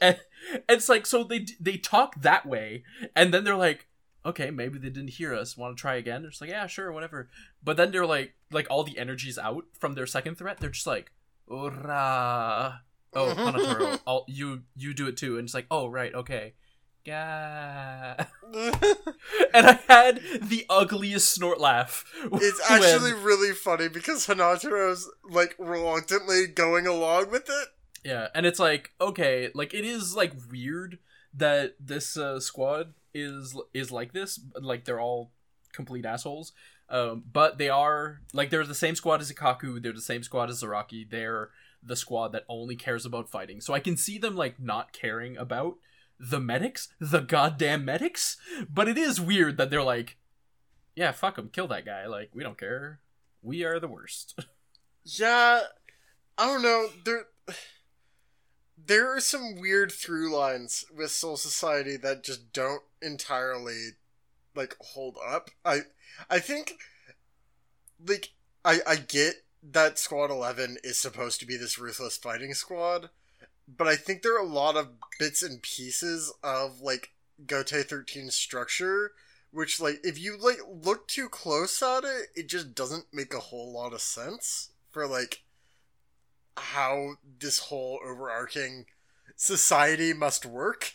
[0.00, 0.18] and,
[0.50, 3.88] and it's like so they they talk that way and then they're like
[4.26, 5.56] okay maybe they didn't hear us.
[5.56, 6.24] Want to try again?
[6.24, 7.28] It's like yeah sure whatever.
[7.62, 10.86] But then they're like like all the energy's out from their second threat they're just
[10.86, 11.12] like
[11.50, 12.80] Ura.
[13.14, 16.54] oh Hanataro, I'll, you you do it too and it's like oh right okay
[17.04, 25.10] yeah and i had the ugliest snort laugh it's when- actually really funny because Hanataro's
[25.28, 27.68] like reluctantly going along with it.
[28.04, 30.98] Yeah, and it's like okay, like it is like weird
[31.34, 35.30] that this uh, squad is is like this, like they're all
[35.72, 36.52] complete assholes.
[36.88, 39.82] Um, but they are like they're the same squad as Ikkaku.
[39.82, 41.08] They're the same squad as Zaraki.
[41.08, 41.50] They're
[41.82, 43.60] the squad that only cares about fighting.
[43.60, 45.76] So I can see them like not caring about
[46.18, 48.36] the medics, the goddamn medics.
[48.68, 50.16] But it is weird that they're like,
[50.94, 52.06] yeah, fuck them, kill that guy.
[52.06, 53.00] Like we don't care.
[53.42, 54.38] We are the worst.
[55.04, 55.60] Yeah,
[56.38, 56.88] I don't know.
[57.04, 57.26] There,
[58.86, 63.90] there are some weird through lines with Soul Society that just don't entirely
[64.54, 65.50] like hold up.
[65.64, 65.80] I,
[66.30, 66.74] I think,
[68.06, 68.30] like,
[68.64, 73.10] I I get that Squad Eleven is supposed to be this ruthless fighting squad,
[73.66, 74.88] but I think there are a lot of
[75.18, 77.12] bits and pieces of like
[77.46, 79.12] Gotei 13's structure
[79.54, 83.38] which like if you like look too close at it it just doesn't make a
[83.38, 85.44] whole lot of sense for like
[86.56, 88.86] how this whole overarching
[89.36, 90.94] society must work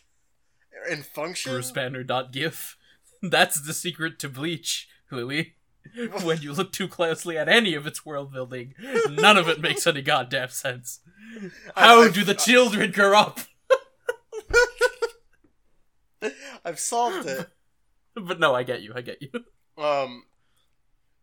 [0.90, 2.78] and function Bruce Banner gif.
[3.22, 5.56] That's the secret to Bleach, Lily.
[6.24, 8.76] when you look too closely at any of its world building,
[9.10, 11.00] none of it makes any goddamn sense.
[11.76, 13.40] How I- do the children grow up?
[16.66, 17.48] i've solved it
[18.16, 18.92] But no, I get you.
[18.94, 19.30] I get you.
[19.82, 20.26] Um,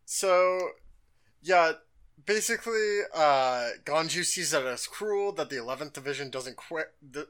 [0.06, 0.58] so
[1.42, 1.72] yeah,
[2.24, 7.26] basically, uh, Ganju sees that as cruel that the Eleventh Division doesn't quit, th-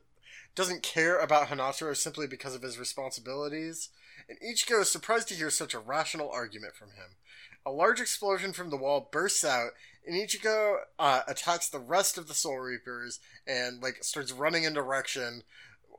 [0.54, 3.88] doesn't care about Hanataro simply because of his responsibilities,
[4.28, 7.16] and Ichigo is surprised to hear such a rational argument from him.
[7.64, 9.70] A large explosion from the wall bursts out,
[10.06, 14.72] and Ichigo uh, attacks the rest of the Soul Reapers and like starts running in
[14.72, 15.42] direction,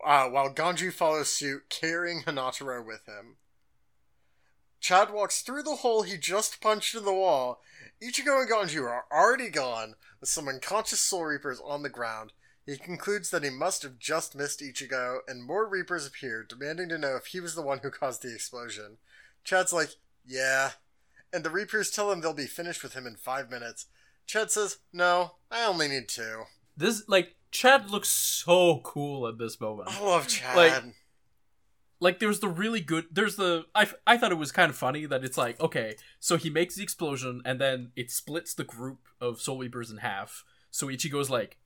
[0.06, 3.36] uh, while Ganju follows suit, carrying Hanataro with him.
[4.80, 7.62] Chad walks through the hole he just punched in the wall.
[8.02, 12.32] Ichigo and Ganju are already gone, with some unconscious Soul Reapers on the ground.
[12.68, 16.98] He concludes that he must have just missed Ichigo, and more Reapers appear, demanding to
[16.98, 18.98] know if he was the one who caused the explosion.
[19.46, 19.92] Chad's like,
[20.26, 20.72] yeah.
[21.32, 23.86] And the Reapers tell him they'll be finished with him in five minutes.
[24.26, 26.44] Chad says, no, I only need two.
[26.76, 29.90] This like Chad looks so cool at this moment.
[29.90, 30.56] I love Chad.
[30.56, 30.84] Like-
[32.00, 35.08] like there's the really good there's the I, I thought it was kind of funny
[35.08, 39.00] that it's like okay so he makes the explosion and then it splits the group
[39.20, 41.58] of soul reapers in half so ichigo's like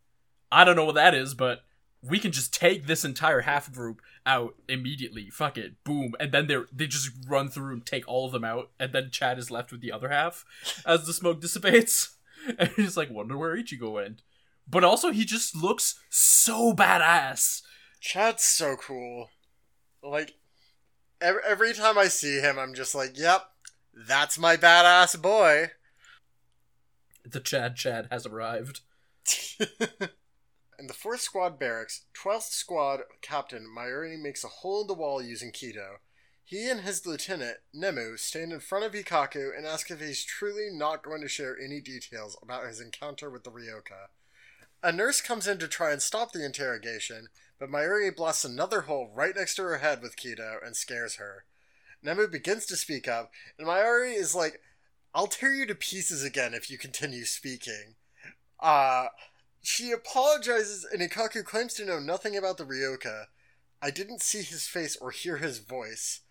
[0.51, 1.63] i don't know what that is but
[2.03, 5.29] we can just take this entire half group out immediately.
[5.29, 5.83] Fuck it.
[5.83, 6.15] Boom.
[6.19, 9.11] And then they're they just run through and take all of them out and then
[9.11, 10.43] chad is left with the other half
[10.85, 12.17] as the smoke dissipates.
[12.57, 14.23] And he's like wonder where ichigo went.
[14.67, 17.61] But also he just looks so badass.
[17.99, 19.29] Chad's so cool.
[20.01, 20.33] Like,
[21.21, 23.43] every, every time I see him, I'm just like, yep,
[23.93, 25.69] that's my badass boy.
[27.23, 28.79] the chad chad has arrived
[30.81, 35.21] In the 4th Squad barracks, 12th Squad Captain Mayuri makes a hole in the wall
[35.21, 35.97] using Kido.
[36.43, 40.69] He and his lieutenant, Nemu, stand in front of Ikkaku and ask if he's truly
[40.71, 44.07] not going to share any details about his encounter with the Ryoka.
[44.81, 47.27] A nurse comes in to try and stop the interrogation,
[47.59, 51.45] but Mayuri blasts another hole right next to her head with Kido and scares her.
[52.03, 54.59] Nemu begins to speak up, and Mayuri is like,
[55.13, 57.97] I'll tear you to pieces again if you continue speaking.
[58.59, 59.09] Uh,
[59.61, 63.25] she apologizes, and Ikkaku claims to know nothing about the Ryoka.
[63.81, 66.21] I didn't see his face or hear his voice.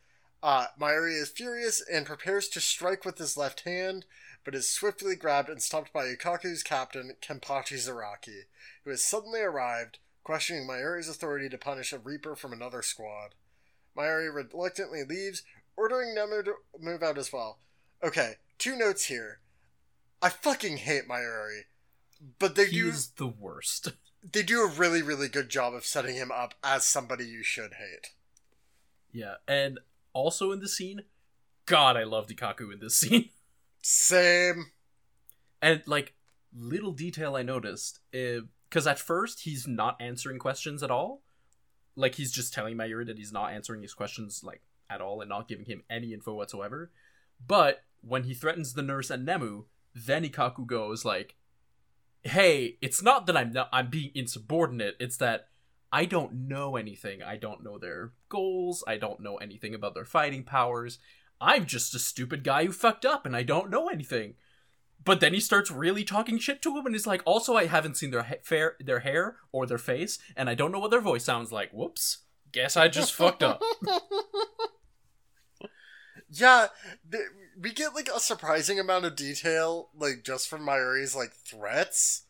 [0.42, 4.04] Uh, Mayuri is furious and prepares to strike with his left hand,
[4.44, 8.44] but is swiftly grabbed and stopped by Ikkaku's captain, Kenpachi Zaraki,
[8.84, 13.34] who has suddenly arrived, questioning Mayuri's authority to punish a Reaper from another squad.
[13.96, 15.42] Mayuri reluctantly leaves,
[15.76, 17.58] ordering Nemu to move out as well.
[18.02, 19.40] Okay, two notes here.
[20.22, 21.62] I fucking hate Mayuri,
[22.38, 23.92] but they do He's the worst.
[24.32, 27.74] they do a really really good job of setting him up as somebody you should
[27.74, 28.12] hate.
[29.12, 29.80] Yeah, and
[30.12, 31.02] also in the scene,
[31.66, 33.30] God, I love Ikkaku in this scene.
[33.82, 34.72] Same.
[35.62, 36.14] And like
[36.56, 41.22] little detail I noticed, eh, because at first he's not answering questions at all.
[41.96, 45.28] Like he's just telling Mayuri that he's not answering his questions like at all and
[45.28, 46.90] not giving him any info whatsoever.
[47.44, 51.36] But when he threatens the nurse and Nemu, then Ikkaku goes like,
[52.22, 54.96] "Hey, it's not that I'm not, I'm being insubordinate.
[55.00, 55.48] It's that
[55.92, 57.22] I don't know anything.
[57.22, 58.84] I don't know their goals.
[58.86, 60.98] I don't know anything about their fighting powers.
[61.40, 64.34] I'm just a stupid guy who fucked up and I don't know anything."
[65.02, 67.96] But then he starts really talking shit to him, and he's like, "Also, I haven't
[67.96, 71.00] seen their ha- fair, their hair or their face, and I don't know what their
[71.00, 71.70] voice sounds like.
[71.72, 72.18] Whoops.
[72.52, 73.62] Guess I just fucked up."
[76.32, 76.68] Yeah,
[77.10, 77.24] th-
[77.60, 82.22] we get like a surprising amount of detail, like just from Mayuri's like threats.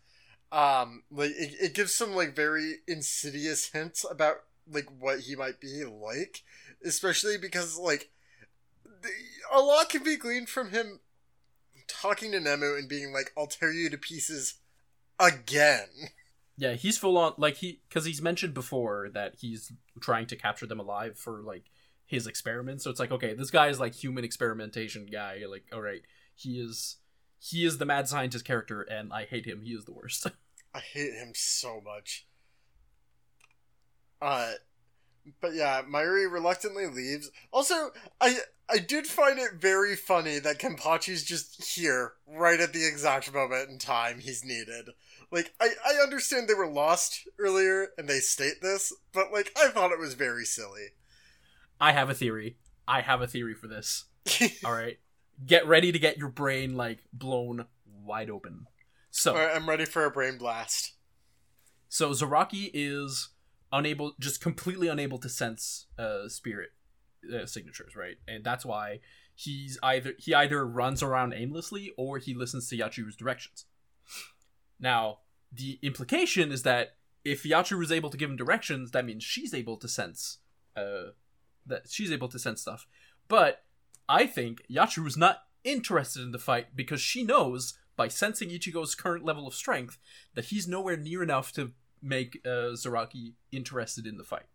[0.53, 4.37] um like it, it gives some like very insidious hints about
[4.71, 6.43] like what he might be like
[6.85, 8.11] especially because like
[9.53, 11.01] a lot can be gleaned from him
[11.89, 14.55] talking to nemu and being like i'll tear you to pieces
[15.19, 15.89] again
[16.57, 20.67] Yeah, he's full on like he because he's mentioned before that he's trying to capture
[20.67, 21.65] them alive for like
[22.11, 22.83] his experiments.
[22.83, 25.45] So it's like, okay, this guy is like human experimentation guy.
[25.49, 26.03] Like, all right,
[26.35, 26.97] he is
[27.39, 29.63] he is the mad scientist character, and I hate him.
[29.63, 30.27] He is the worst.
[30.75, 32.27] I hate him so much.
[34.21, 34.53] Uh,
[35.41, 37.31] but yeah, Mayuri reluctantly leaves.
[37.53, 42.87] Also, I I did find it very funny that Kenpachi's just here, right at the
[42.87, 44.91] exact moment in time he's needed.
[45.31, 49.69] Like, I, I understand they were lost earlier and they state this, but like, I
[49.69, 50.89] thought it was very silly.
[51.81, 52.57] I have a theory.
[52.87, 54.05] I have a theory for this.
[54.65, 54.99] All right,
[55.45, 58.67] get ready to get your brain like blown wide open.
[59.11, 60.93] So, Alright, I'm ready for a brain blast.
[61.89, 63.31] So Zaraki is
[63.73, 66.71] unable, just completely unable to sense uh, spirit
[67.33, 68.17] uh, signatures, right?
[68.29, 69.01] And that's why
[69.35, 73.65] he's either he either runs around aimlessly or he listens to Yachiru's directions.
[74.79, 75.19] Now,
[75.53, 79.53] the implication is that if Yachiru is able to give him directions, that means she's
[79.53, 80.39] able to sense
[80.77, 81.11] uh,
[81.67, 82.87] that she's able to sense stuff.
[83.29, 83.65] But
[84.09, 89.25] I think Yachiru's not interested in the fight because she knows by sensing Ichigo's current
[89.25, 89.99] level of strength
[90.35, 94.47] that he's nowhere near enough to make uh, Zaraki interested in the fight.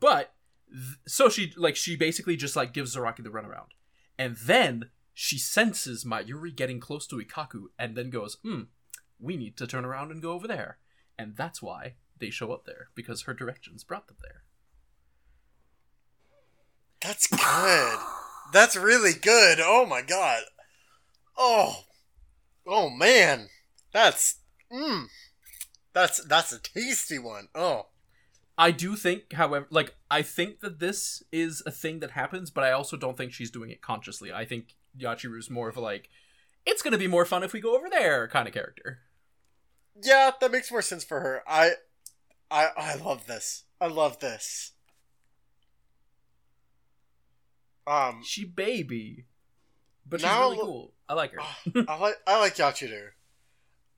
[0.00, 0.32] But
[0.70, 3.72] th- so she like she basically just like gives Zaraki the runaround,
[4.18, 8.62] and then she senses Mayuri getting close to Ikkaku, and then goes, "Hmm,
[9.20, 10.78] we need to turn around and go over there,"
[11.18, 14.44] and that's why they show up there because her directions brought them there.
[17.02, 17.98] That's good.
[18.52, 19.58] That's really good.
[19.60, 20.42] Oh my god.
[21.36, 21.84] Oh.
[22.66, 23.48] Oh man.
[23.92, 24.36] That's
[24.72, 25.06] mmm.
[25.92, 27.48] That's that's a tasty one.
[27.54, 27.86] Oh.
[28.58, 32.64] I do think, however, like I think that this is a thing that happens, but
[32.64, 34.32] I also don't think she's doing it consciously.
[34.32, 36.10] I think Yachiru's more of a like,
[36.66, 39.00] it's gonna be more fun if we go over there kind of character.
[40.00, 41.42] Yeah, that makes more sense for her.
[41.46, 41.72] I
[42.50, 43.64] I I love this.
[43.80, 44.72] I love this.
[47.86, 49.26] Um She baby,
[50.06, 50.92] but she's Now really cool.
[51.08, 51.40] I like her.
[51.88, 53.08] I like I like Yachiru.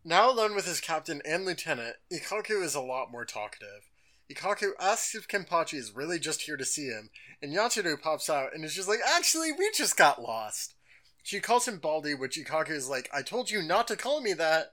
[0.04, 3.88] Now alone with his captain and lieutenant, Ikkaku is a lot more talkative.
[4.30, 7.10] Ikkaku asks if Kenpachi is really just here to see him,
[7.42, 10.74] and Yachiru pops out and is just like, actually, we just got lost.
[11.22, 14.32] She calls him Baldy, which Ikkaku is like, I told you not to call me
[14.34, 14.72] that,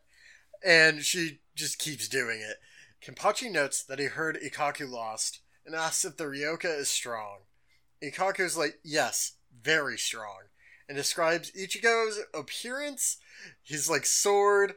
[0.65, 2.57] and she just keeps doing it.
[3.03, 7.39] Kenpachi notes that he heard Ikkaku lost, and asks if the Ryoka is strong.
[8.03, 10.41] Ikkaku is like, yes, very strong,
[10.87, 13.17] and describes Ichigo's appearance,
[13.63, 14.73] his like sword,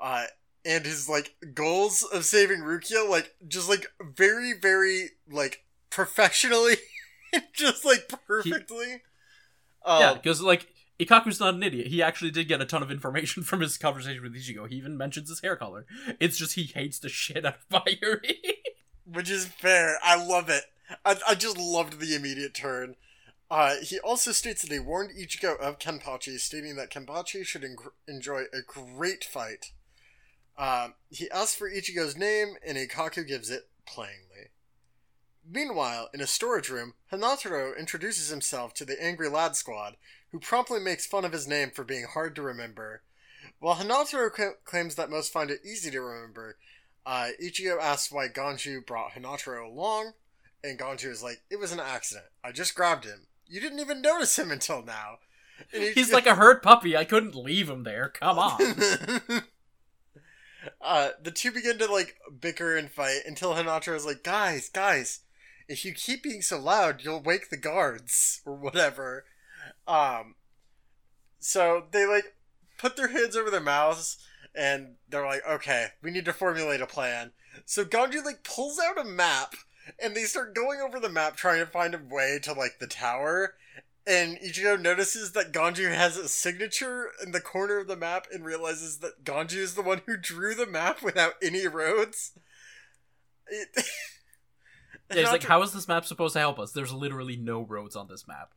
[0.00, 0.24] uh,
[0.64, 6.76] and his like goals of saving Rukia, like just like very, very like professionally,
[7.52, 9.02] just like perfectly.
[9.84, 11.88] Um, yeah, because like Ikkaku's not an idiot.
[11.88, 14.68] He actually did get a ton of information from his conversation with Ichigo.
[14.68, 15.86] He even mentions his hair color.
[16.20, 18.36] It's just he hates the shit out of Mayuri.
[19.04, 19.98] which is fair.
[20.02, 20.64] I love it.
[21.04, 22.96] I, I just loved the immediate turn.
[23.50, 27.76] Uh, he also states that he warned Ichigo of Kenpachi, stating that Kenpachi should en-
[28.08, 29.72] enjoy a great fight.
[30.58, 34.50] Um, he asks for Ichigo's name, and Ikkaku gives it plainly.
[35.48, 39.96] Meanwhile, in a storage room, Hanataro introduces himself to the Angry Lad Squad,
[40.32, 43.02] who promptly makes fun of his name for being hard to remember.
[43.60, 46.56] While Hanataro cl- claims that most find it easy to remember,
[47.04, 50.14] uh, Ichigo asks why Ganju brought Hanataro along,
[50.66, 52.26] and Ganju is like, "It was an accident.
[52.42, 53.26] I just grabbed him.
[53.46, 55.18] You didn't even notice him until now."
[55.72, 56.96] And He's like a hurt puppy.
[56.96, 58.08] I couldn't leave him there.
[58.08, 58.60] Come on.
[60.80, 65.20] uh, the two begin to like bicker and fight until Hanataro is like, "Guys, guys,
[65.68, 69.24] if you keep being so loud, you'll wake the guards or whatever."
[69.86, 70.34] Um,
[71.38, 72.34] so they like
[72.78, 74.18] put their hands over their mouths
[74.54, 77.32] and they're like, "Okay, we need to formulate a plan."
[77.64, 79.54] So Ganju like pulls out a map
[79.98, 82.86] and they start going over the map trying to find a way to like the
[82.86, 83.54] tower.
[84.06, 88.44] And Ichigo notices that Ganju has a signature in the corner of the map and
[88.44, 92.32] realizes that Ganju is the one who drew the map without any roads.
[93.48, 93.68] It...
[95.10, 96.72] Yeah, he's like, how is this map supposed to help us?
[96.72, 98.50] There's literally no roads on this map.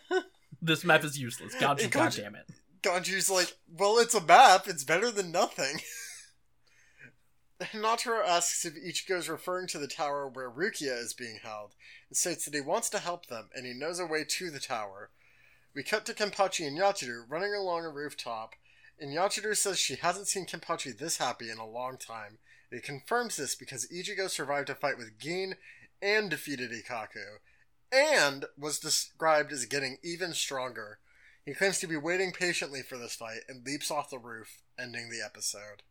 [0.60, 1.54] this map is useless.
[1.54, 2.46] God, It God damn it.
[2.82, 4.66] Ganju's like, well, it's a map.
[4.66, 5.80] It's better than nothing.
[7.62, 11.74] Hanataro asks if Ichigo is referring to the tower where Rukia is being held,
[12.08, 14.60] and states that he wants to help them and he knows a way to the
[14.60, 15.10] tower.
[15.74, 18.54] We cut to Kenpachi and Yachiru running along a rooftop,
[19.00, 22.38] And Yachiru says she hasn't seen Kenpachi this happy in a long time.
[22.70, 25.56] He confirms this because Ichigo survived a fight with Gin
[26.00, 27.38] and defeated Ikkaku,
[27.90, 30.98] and was described as getting even stronger.
[31.44, 35.10] He claims to be waiting patiently for this fight and leaps off the roof, ending
[35.10, 35.82] the episode.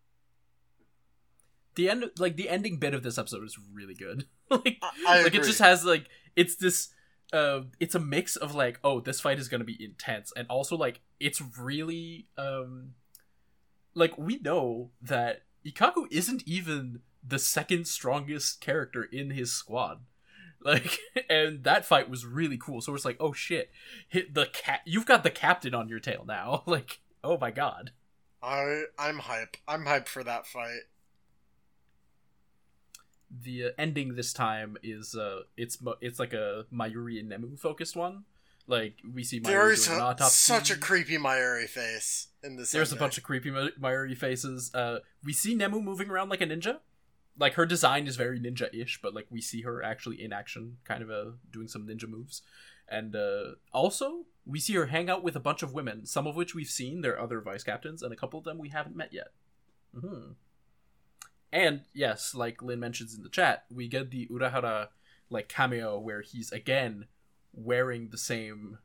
[1.77, 4.25] The end like the ending bit of this episode is really good.
[4.49, 6.89] Like like it just has like it's this
[7.33, 10.47] uh it's a mix of like oh this fight is going to be intense and
[10.49, 12.93] also like it's really um
[13.93, 19.99] like we know that Ikkaku isn't even the second strongest character in his squad.
[20.59, 20.97] Like
[21.29, 22.81] and that fight was really cool.
[22.81, 23.69] So it's like oh shit.
[24.07, 26.63] Hit the cat you've got the captain on your tail now.
[26.67, 27.91] Like oh my god.
[28.41, 29.57] I I'm hype.
[29.67, 30.83] I'm hype for that fight.
[33.29, 37.95] The uh, ending this time is uh it's it's like a Mayuri and Nemu focused
[37.95, 38.23] one.
[38.67, 40.33] Like we see Mayuri There's doing an autopsy.
[40.53, 42.71] such a creepy Mayuri face in this.
[42.71, 44.73] There's a bunch of creepy Ma- Mayuri faces.
[44.73, 46.79] Uh, we see Nemu moving around like a ninja.
[47.39, 51.03] Like her design is very ninja-ish, but like we see her actually in action, kind
[51.03, 52.41] of uh, doing some ninja moves.
[52.89, 56.35] And uh, also, we see her hang out with a bunch of women, some of
[56.35, 57.01] which we've seen.
[57.01, 59.27] They're other vice captains, and a couple of them we haven't met yet.
[59.97, 60.31] hmm
[61.51, 64.89] And yes, like Lynn mentions in the chat, we get the Urahara
[65.29, 67.05] like cameo where he's again
[67.53, 68.77] wearing the same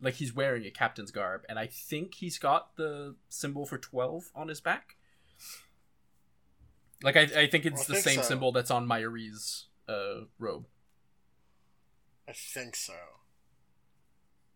[0.00, 4.30] like he's wearing a captain's garb and i think he's got the symbol for 12
[4.34, 4.96] on his back
[7.02, 8.28] like i, I think it's I the think same so.
[8.28, 10.66] symbol that's on mayuri's uh, robe
[12.28, 12.92] I think so.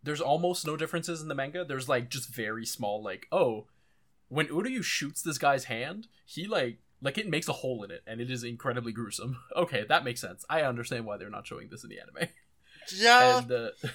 [0.02, 3.66] there's almost no differences in the manga there's like just very small like oh
[4.28, 8.02] when uryu shoots this guy's hand he like like it makes a hole in it
[8.06, 11.68] and it is incredibly gruesome okay that makes sense i understand why they're not showing
[11.68, 12.28] this in the anime
[12.96, 13.38] Yeah.
[13.38, 13.68] and uh,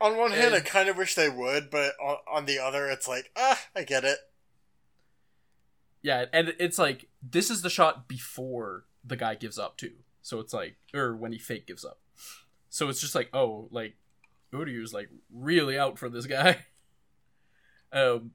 [0.00, 3.08] on one hand, I kind of wish they would, but on, on the other, it's
[3.08, 4.18] like, ah, I get it.
[6.02, 9.92] Yeah, and it's like this is the shot before the guy gives up too.
[10.22, 11.98] So it's like, or when he fake gives up.
[12.68, 13.96] So it's just like, oh, like
[14.52, 16.58] Uryu's like really out for this guy.
[17.92, 18.32] Um,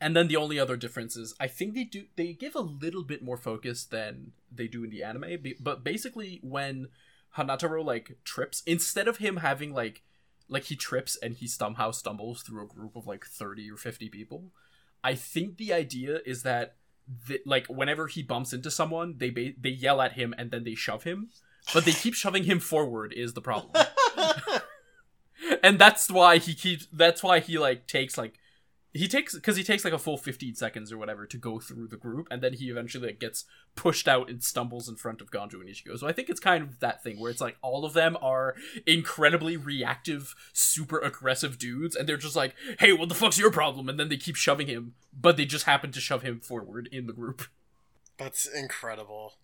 [0.00, 3.02] and then the only other difference is I think they do they give a little
[3.02, 5.38] bit more focus than they do in the anime.
[5.60, 6.88] But basically, when
[7.36, 10.02] Hanataro like trips, instead of him having like
[10.48, 14.08] like he trips and he somehow stumbles through a group of like 30 or 50
[14.08, 14.50] people
[15.04, 16.76] i think the idea is that
[17.26, 20.64] th- like whenever he bumps into someone they ba- they yell at him and then
[20.64, 21.28] they shove him
[21.74, 23.84] but they keep shoving him forward is the problem
[25.62, 28.34] and that's why he keeps that's why he like takes like
[28.98, 31.86] he takes because he takes like a full 15 seconds or whatever to go through
[31.88, 33.44] the group and then he eventually like, gets
[33.76, 35.98] pushed out and stumbles in front of Ganju and Ichigo.
[35.98, 38.56] So I think it's kind of that thing where it's like all of them are
[38.86, 43.88] incredibly reactive, super aggressive dudes and they're just like, "Hey, what the fuck's your problem?"
[43.88, 47.06] and then they keep shoving him, but they just happen to shove him forward in
[47.06, 47.42] the group.
[48.16, 49.34] That's incredible.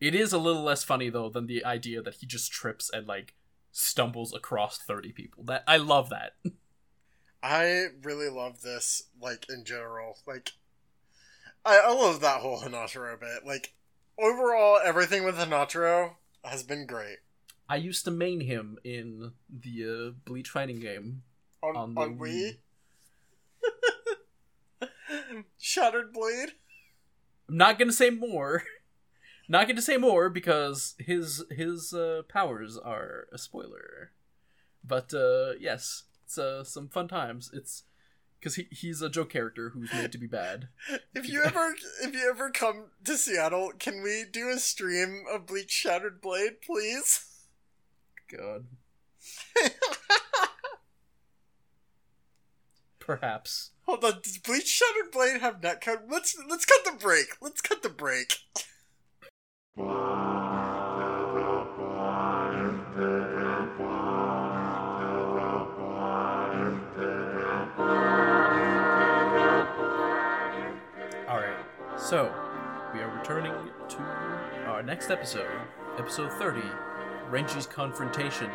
[0.00, 3.06] It is a little less funny though than the idea that he just trips and
[3.06, 3.34] like
[3.70, 5.44] stumbles across 30 people.
[5.44, 6.32] That I love that.
[7.44, 10.16] I really love this, like, in general.
[10.26, 10.52] Like,
[11.62, 13.44] I, I love that whole Hanataro bit.
[13.44, 13.74] Like,
[14.18, 17.18] overall, everything with Hanataro has been great.
[17.68, 21.22] I used to main him in the uh, Bleach fighting game.
[21.62, 22.56] On, On on, the
[24.80, 24.88] Wii?
[25.58, 26.52] Shattered Blade?
[27.46, 28.62] I'm not gonna say more.
[29.48, 34.12] not gonna say more because his his uh, powers are a spoiler.
[34.82, 37.50] But uh, yes, it's uh, some fun times.
[37.52, 37.84] It's
[38.38, 40.68] because he, he's a joke character who's made to be bad.
[41.14, 45.46] If you ever if you ever come to Seattle, can we do a stream of
[45.46, 47.26] Bleach Shattered Blade, please?
[48.30, 48.66] God,
[52.98, 53.70] perhaps.
[53.82, 56.10] Hold on, does Bleach Shattered Blade have netcode?
[56.10, 57.36] Let's let's cut the break.
[57.40, 58.38] Let's cut the break.
[72.04, 72.32] So
[72.92, 73.52] we are returning
[73.88, 73.98] to
[74.66, 75.48] our next episode,
[75.98, 76.60] episode 30,
[77.30, 78.50] Renji's confrontation,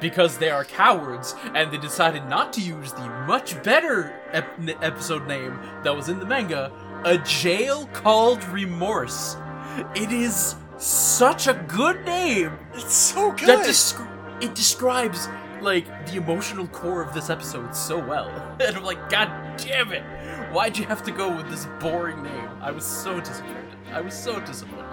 [0.00, 5.26] because they are cowards and they decided not to use the much better ep- episode
[5.26, 6.72] name that was in the manga,
[7.04, 9.36] A Jail Called Remorse.
[9.94, 13.48] It is such a good name It's so good.
[13.48, 13.94] that
[14.40, 15.28] it describes
[15.60, 18.28] like the emotional core of this episode so well
[18.60, 19.28] and i'm like god
[19.58, 20.02] damn it
[20.52, 24.14] why'd you have to go with this boring name i was so disappointed i was
[24.14, 24.84] so disappointed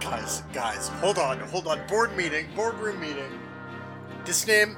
[0.00, 1.86] Guys, guys, hold on, hold on.
[1.86, 3.38] Board meeting, boardroom meeting.
[4.24, 4.76] This name?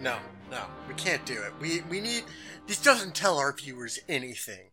[0.00, 0.16] No,
[0.50, 1.52] no, we can't do it.
[1.60, 2.24] We we need
[2.66, 4.70] this doesn't tell our viewers anything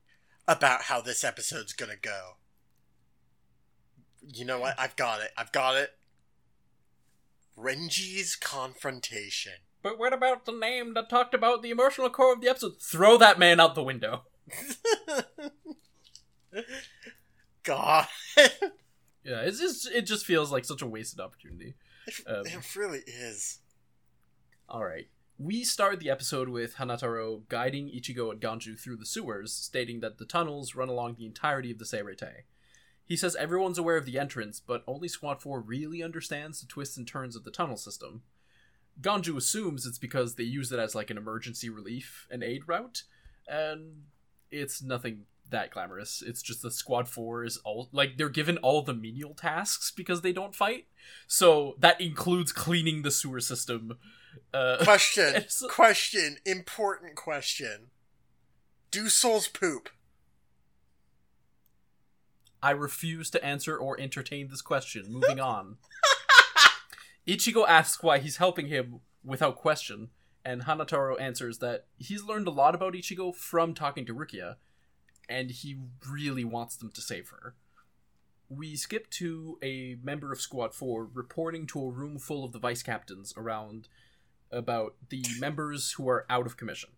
[0.47, 2.37] about how this episode's gonna go.
[4.21, 4.79] You know what?
[4.79, 5.31] I've got it.
[5.37, 5.91] I've got it.
[7.57, 9.61] Renji's confrontation.
[9.81, 12.81] But what about the name that talked about the emotional core of the episode?
[12.81, 14.23] Throw that man out the window.
[17.63, 18.07] God,
[19.29, 21.75] Yeah, it's just it just feels like such a wasted opportunity.
[22.25, 23.59] Um, it really is.
[24.67, 25.09] All right.
[25.37, 30.17] We start the episode with Hanataro guiding Ichigo and Ganju through the sewers, stating that
[30.17, 32.45] the tunnels run along the entirety of the Seireitei.
[33.05, 36.97] He says everyone's aware of the entrance, but only Squad 4 really understands the twists
[36.97, 38.23] and turns of the tunnel system.
[39.01, 43.03] Ganju assumes it's because they use it as like an emergency relief and aid route,
[43.47, 44.03] and
[44.51, 46.21] it's nothing that glamorous.
[46.25, 50.21] It's just the Squad 4 is all like they're given all the menial tasks because
[50.21, 50.85] they don't fight.
[51.27, 53.97] So that includes cleaning the sewer system.
[54.53, 55.29] Uh, Question.
[55.29, 56.37] It's- question.
[56.45, 57.87] Important question.
[58.91, 59.89] Do souls poop?
[62.61, 65.05] I refuse to answer or entertain this question.
[65.09, 65.77] Moving on.
[67.27, 70.09] Ichigo asks why he's helping him without question,
[70.43, 74.55] and Hanataro answers that he's learned a lot about Ichigo from talking to Rukia,
[75.27, 75.77] and he
[76.09, 77.55] really wants them to save her.
[78.49, 82.59] We skip to a member of Squad 4 reporting to a room full of the
[82.59, 83.87] vice captains around
[84.51, 86.89] about the members who are out of commission,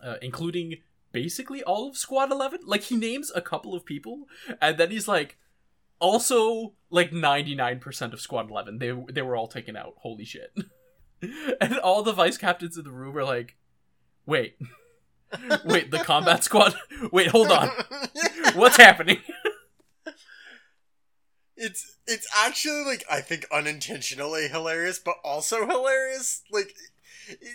[0.00, 0.76] uh, including
[1.10, 2.60] basically all of Squad 11.
[2.64, 4.28] Like, he names a couple of people,
[4.60, 5.36] and then he's like,
[6.00, 9.94] also, like 99% of Squad 11, they, they were all taken out.
[9.98, 10.52] Holy shit.
[11.60, 13.56] and all the vice captains in the room are like,
[14.26, 14.56] wait,
[15.64, 16.74] wait, the combat squad?
[17.12, 17.70] Wait, hold on.
[18.54, 19.18] What's happening?
[21.56, 26.42] it's it's actually like I think unintentionally hilarious, but also hilarious.
[26.50, 26.74] Like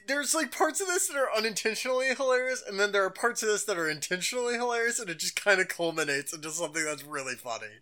[0.07, 3.49] there's like parts of this that are unintentionally hilarious, and then there are parts of
[3.49, 7.35] this that are intentionally hilarious, and it just kind of culminates into something that's really
[7.35, 7.81] funny.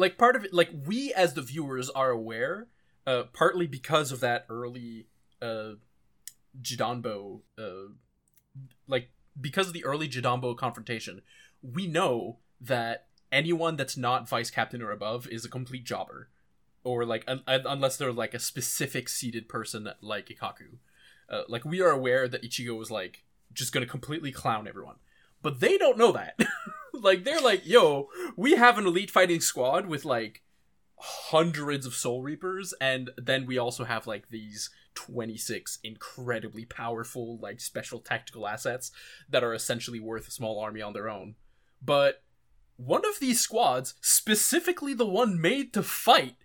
[0.00, 2.68] Like part of it like we as the viewers are aware
[3.06, 5.06] uh partly because of that early
[5.40, 5.72] uh
[6.60, 7.92] jidanbo uh
[8.86, 11.22] like because of the early jidanbo confrontation
[11.62, 16.28] we know that anyone that's not vice captain or above is a complete jobber.
[16.82, 20.78] Or like un- un- unless they're like a specific seated person like ikkaku.
[21.28, 24.96] Uh, like we are aware that ichigo was like just gonna completely clown everyone.
[25.42, 26.38] But they don't know that
[27.00, 30.42] like they're like yo we have an elite fighting squad with like
[30.96, 37.60] hundreds of soul reapers and then we also have like these 26 incredibly powerful like
[37.60, 38.90] special tactical assets
[39.28, 41.36] that are essentially worth a small army on their own.
[41.82, 42.22] But
[42.76, 46.36] one of these squads specifically the one made to fight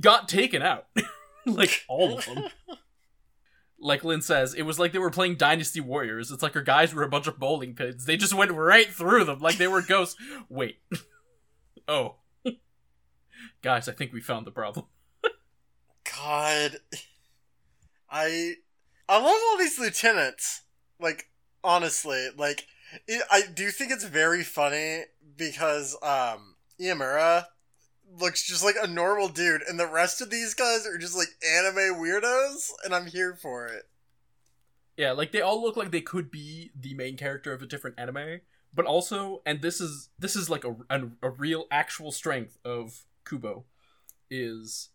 [0.00, 0.86] got taken out.
[1.48, 2.46] Like all of them
[3.78, 6.30] like Lynn says, it was like they were playing Dynasty Warriors.
[6.30, 8.04] It's like her guys were a bunch of bowling pins.
[8.04, 10.16] They just went right through them like they were ghosts.
[10.48, 10.78] Wait.
[11.88, 12.16] oh.
[13.62, 14.86] guys, I think we found the problem.
[16.16, 16.78] God,
[18.10, 18.54] I
[19.08, 20.62] I love all these lieutenants.
[20.98, 21.30] Like
[21.62, 22.66] honestly, like
[23.06, 25.04] it, I do think it's very funny
[25.36, 27.46] because um Iamura
[28.18, 31.28] looks just like a normal dude, and the rest of these guys are just like
[31.44, 33.88] anime weirdos, and I'm here for it.
[34.96, 37.98] Yeah, like they all look like they could be the main character of a different
[37.98, 38.40] anime,
[38.74, 43.04] but also, and this is this is like a a, a real actual strength of
[43.24, 43.64] Kubo,
[44.30, 44.88] is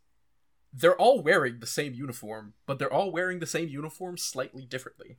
[0.74, 5.18] they're all wearing the same uniform, but they're all wearing the same uniform slightly differently.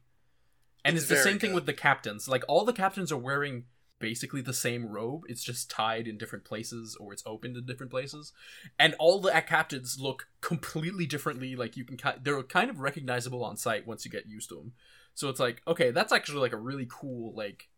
[0.85, 2.27] And It's it's, the same thing with the captains.
[2.27, 3.65] Like all the captains are wearing
[4.03, 5.23] basically the same robe.
[5.29, 8.35] It's just tied in different places or it's opened in different places.
[8.79, 11.57] And all the captains look completely differently.
[11.57, 14.75] Like you can they're kind of recognizable on sight once you get used to them.
[15.15, 17.71] So it's like, okay, that's actually like a really cool like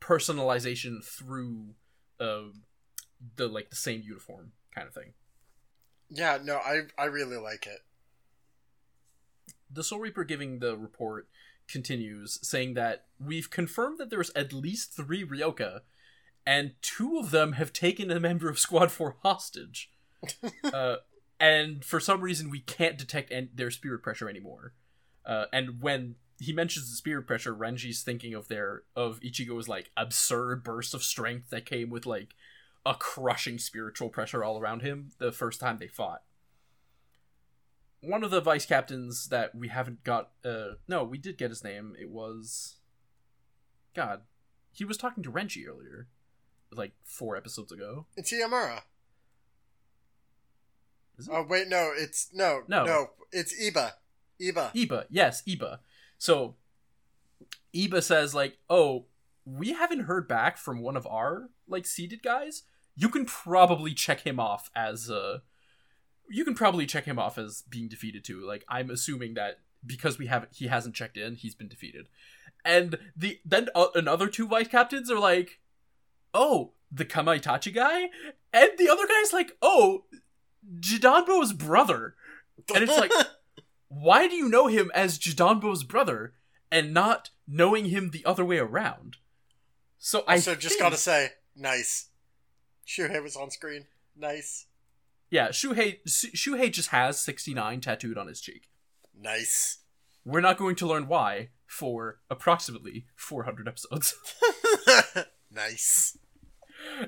[0.00, 1.74] personalization through
[2.20, 2.50] uh
[3.36, 5.14] the like the same uniform kind of thing.
[6.10, 7.80] Yeah, no, I I really like it.
[9.70, 11.28] the Soul Reaper giving the report
[11.72, 15.80] continues, saying that we've confirmed that there's at least three Ryoka,
[16.46, 19.90] and two of them have taken a member of Squad 4 hostage.
[20.64, 20.96] uh,
[21.40, 24.74] and for some reason, we can't detect en- their spirit pressure anymore.
[25.24, 29.90] Uh, and when he mentions the spirit pressure, Renji's thinking of their of Ichigo's like
[29.96, 32.34] absurd burst of strength that came with like
[32.84, 36.22] a crushing spiritual pressure all around him the first time they fought
[38.02, 41.62] one of the vice captains that we haven't got uh no we did get his
[41.64, 42.76] name it was
[43.94, 44.22] god
[44.72, 46.08] he was talking to renji earlier
[46.72, 48.40] like four episodes ago It's it?
[51.30, 53.10] Oh wait, no, it's no, no, No.
[53.30, 53.92] it's Iba.
[54.40, 54.72] Iba.
[54.74, 55.78] Iba, yes, Iba.
[56.18, 56.56] So
[57.74, 59.06] Iba says like, "Oh,
[59.44, 62.62] we haven't heard back from one of our like seated guys.
[62.96, 65.40] You can probably check him off as uh
[66.28, 68.44] you can probably check him off as being defeated too.
[68.46, 72.08] Like I'm assuming that because we haven't he hasn't checked in, he's been defeated."
[72.64, 75.58] And the then uh, another two vice captains are like,
[76.32, 78.08] "Oh, the Kamaitachi guy?"
[78.52, 80.04] And the other guy's like, "Oh,
[80.80, 82.14] Jidanbo's brother."
[82.74, 83.10] And it's like,
[83.88, 86.34] why do you know him as Jidanbo's brother
[86.70, 89.16] and not knowing him the other way around?
[89.98, 92.08] So I also just think- gotta say, nice.
[92.86, 93.86] Shuhei was on screen.
[94.16, 94.66] Nice.
[95.32, 98.68] Yeah, Shuhei Shuhei just has 69 tattooed on his cheek.
[99.18, 99.78] Nice.
[100.26, 104.14] We're not going to learn why for approximately 400 episodes,
[105.50, 106.18] nice.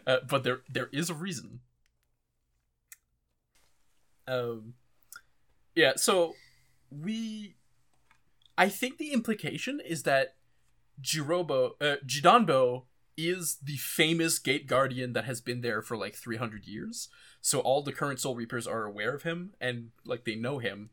[0.06, 1.60] uh, but there there is a reason.
[4.26, 4.72] Um,
[5.74, 5.92] yeah.
[5.96, 6.34] So
[6.90, 7.56] we,
[8.56, 10.36] I think the implication is that
[11.02, 12.84] Jirobo, uh, Jidanbo
[13.18, 17.10] is the famous gate guardian that has been there for like 300 years.
[17.44, 20.88] So all the current Soul Reapers are aware of him and like they know him,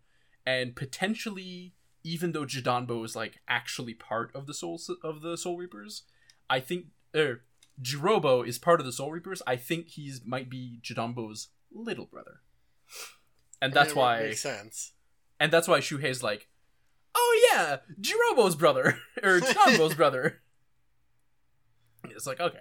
[0.46, 1.72] and potentially
[2.04, 6.04] even though Jidanbo is like actually part of the Soul of the Soul Reapers,
[6.50, 7.44] I think er,
[7.82, 9.42] Jirobo is part of the Soul Reapers.
[9.48, 12.42] I think he's might be Jidanbo's little brother,
[13.62, 14.92] and that's I mean, why Makes sense.
[15.40, 16.50] and that's why Shuhei's like,
[17.16, 20.42] oh yeah, Jirobo's brother or Jidanbo's brother.
[22.10, 22.58] It's like okay.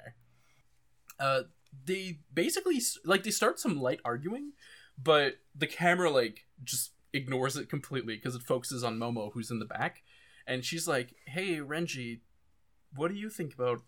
[1.19, 1.43] Uh,
[1.85, 4.53] they basically like they start some light arguing,
[5.03, 9.59] but the camera like just ignores it completely because it focuses on Momo who's in
[9.59, 10.03] the back,
[10.47, 12.21] and she's like, "Hey Renji,
[12.95, 13.83] what do you think about?"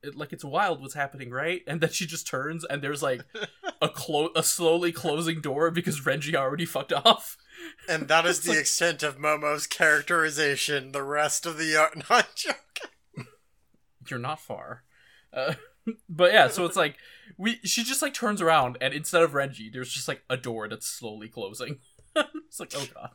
[0.00, 1.62] It, like it's wild what's happening, right?
[1.66, 3.22] And then she just turns and there's like
[3.82, 7.36] a clo- a slowly closing door because Renji already fucked off.
[7.88, 10.92] And that is the like- extent of Momo's characterization.
[10.92, 13.26] The rest of the art, not joking.
[14.08, 14.84] you're not far.
[15.32, 15.54] Uh,
[16.08, 16.96] but yeah, so it's like
[17.36, 20.68] we she just like turns around and instead of Renji, there's just like a door
[20.68, 21.78] that's slowly closing.
[22.16, 23.10] it's like oh god,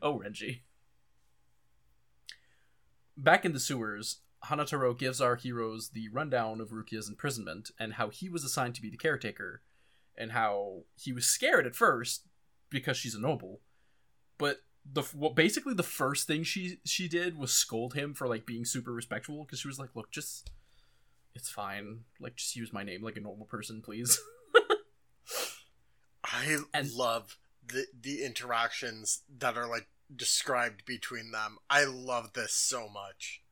[0.00, 0.60] oh Renji.
[3.16, 8.08] Back in the sewers, Hanataro gives our heroes the rundown of Rukia's imprisonment and how
[8.08, 9.62] he was assigned to be the caretaker,
[10.16, 12.26] and how he was scared at first
[12.70, 13.60] because she's a noble,
[14.38, 14.58] but
[14.90, 18.64] the what basically the first thing she she did was scold him for like being
[18.64, 20.50] super respectful because she was like, "Look, just
[21.34, 22.00] it's fine.
[22.20, 24.18] Like, just use my name like a normal person, please."
[26.24, 31.58] I And- love the the interactions that are like described between them.
[31.70, 33.42] I love this so much.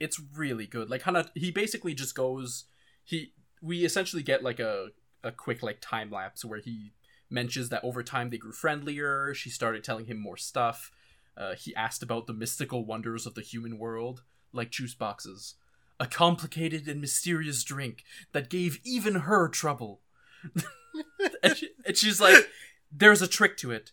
[0.00, 0.90] it's really good.
[0.90, 2.64] Like Hana, he basically just goes.
[3.04, 4.88] He we essentially get like a
[5.22, 6.92] a quick like time lapse where he
[7.30, 9.32] mentions that over time they grew friendlier.
[9.34, 10.90] She started telling him more stuff.
[11.36, 14.22] Uh, he asked about the mystical wonders of the human world,
[14.52, 15.54] like juice boxes,
[15.98, 20.00] a complicated and mysterious drink that gave even her trouble.
[21.42, 22.48] and, she, and she's like,
[22.90, 23.92] "There's a trick to it,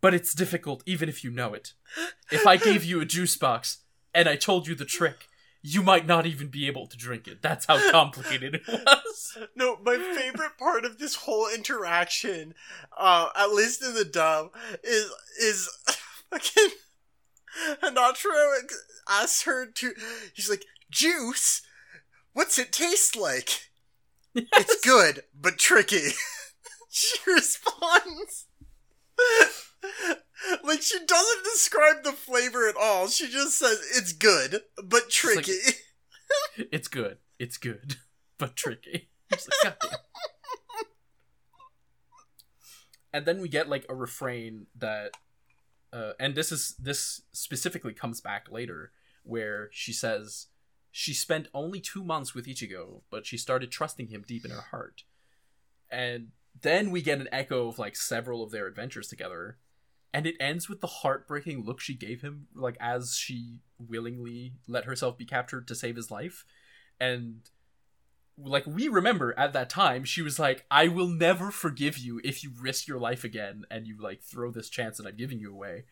[0.00, 1.74] but it's difficult even if you know it.
[2.30, 3.78] If I gave you a juice box
[4.14, 5.28] and I told you the trick,
[5.62, 7.42] you might not even be able to drink it.
[7.42, 9.38] That's how complicated it was.
[9.54, 12.54] No, my favorite part of this whole interaction,
[12.96, 14.50] uh, at least in the dub,
[14.82, 15.10] is
[15.40, 15.68] is
[16.30, 16.70] fucking
[17.82, 18.62] Hanataro
[19.08, 19.92] asks her to.
[20.34, 21.62] He's like, "Juice,
[22.32, 23.70] what's it taste like?"
[24.34, 26.10] It's good, but tricky.
[26.90, 28.46] she responds.
[30.64, 33.08] like she doesn't describe the flavor at all.
[33.08, 35.52] She just says it's good, but tricky.
[36.70, 37.18] It's good.
[37.40, 37.96] It's good,
[38.38, 39.10] but tricky.
[39.32, 39.76] Like,
[43.12, 45.10] And then we get like a refrain that,
[45.92, 48.92] uh, and this is this specifically comes back later,
[49.24, 50.46] where she says
[50.90, 54.60] she spent only two months with Ichigo, but she started trusting him deep in her
[54.70, 55.04] heart.
[55.90, 56.28] And
[56.60, 59.58] then we get an echo of like several of their adventures together,
[60.12, 64.84] and it ends with the heartbreaking look she gave him, like as she willingly let
[64.84, 66.44] herself be captured to save his life.
[66.98, 67.40] And
[68.36, 72.42] like we remember at that time, she was like, "I will never forgive you if
[72.42, 75.52] you risk your life again and you like throw this chance that I'm giving you
[75.52, 75.84] away."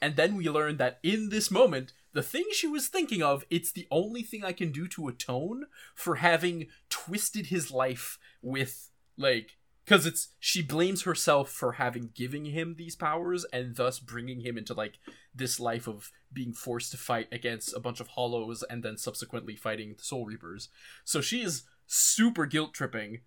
[0.00, 3.72] And then we learn that in this moment, the thing she was thinking of, it's
[3.72, 9.56] the only thing I can do to atone for having twisted his life with like
[9.84, 14.56] because it's she blames herself for having giving him these powers and thus bringing him
[14.56, 14.98] into like
[15.34, 19.56] this life of being forced to fight against a bunch of hollows and then subsequently
[19.56, 20.68] fighting the soul reapers
[21.04, 23.20] so she is super guilt tripping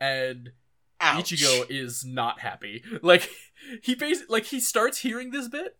[0.00, 0.52] and
[1.00, 1.32] Ouch.
[1.32, 3.30] ichigo is not happy like
[3.82, 5.76] he basically like he starts hearing this bit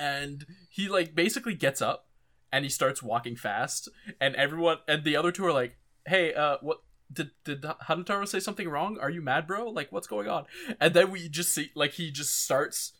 [0.00, 2.06] and he like basically gets up
[2.50, 3.88] and he starts walking fast
[4.20, 5.76] and everyone and the other two are like
[6.06, 6.78] hey uh what
[7.12, 8.98] did did Hanataro say something wrong?
[9.00, 9.68] Are you mad bro?
[9.68, 10.44] Like what's going on?
[10.80, 12.92] And then we just see like he just starts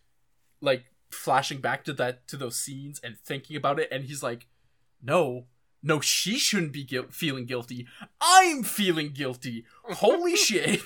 [0.60, 4.46] like flashing back to that to those scenes and thinking about it and he's like
[5.02, 5.46] no
[5.82, 7.86] no she shouldn't be guil- feeling guilty
[8.20, 10.80] i'm feeling guilty holy shit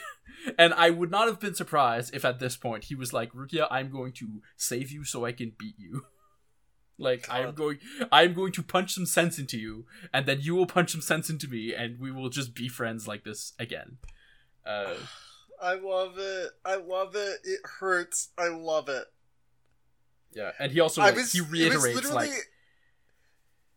[0.59, 3.67] and i would not have been surprised if at this point he was like rukia
[3.71, 6.07] i'm going to save you so i can beat you
[6.99, 7.79] like i'm going
[8.13, 11.29] i'm going to punch some sense into you and then you will punch some sense
[11.29, 13.99] into me and we will just be friends like this again
[14.65, 14.95] uh
[15.63, 16.51] I love it.
[16.65, 17.39] I love it.
[17.45, 18.31] It hurts.
[18.37, 19.05] I love it.
[20.33, 21.33] yeah and he also like, was.
[21.33, 22.31] he reiterates like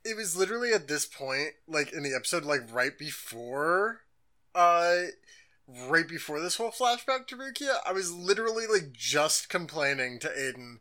[0.07, 4.01] It was literally at this point, like in the episode, like right before,
[4.55, 5.03] uh,
[5.89, 10.79] right before this whole flashback to Rukia, I was literally like just complaining to Aiden,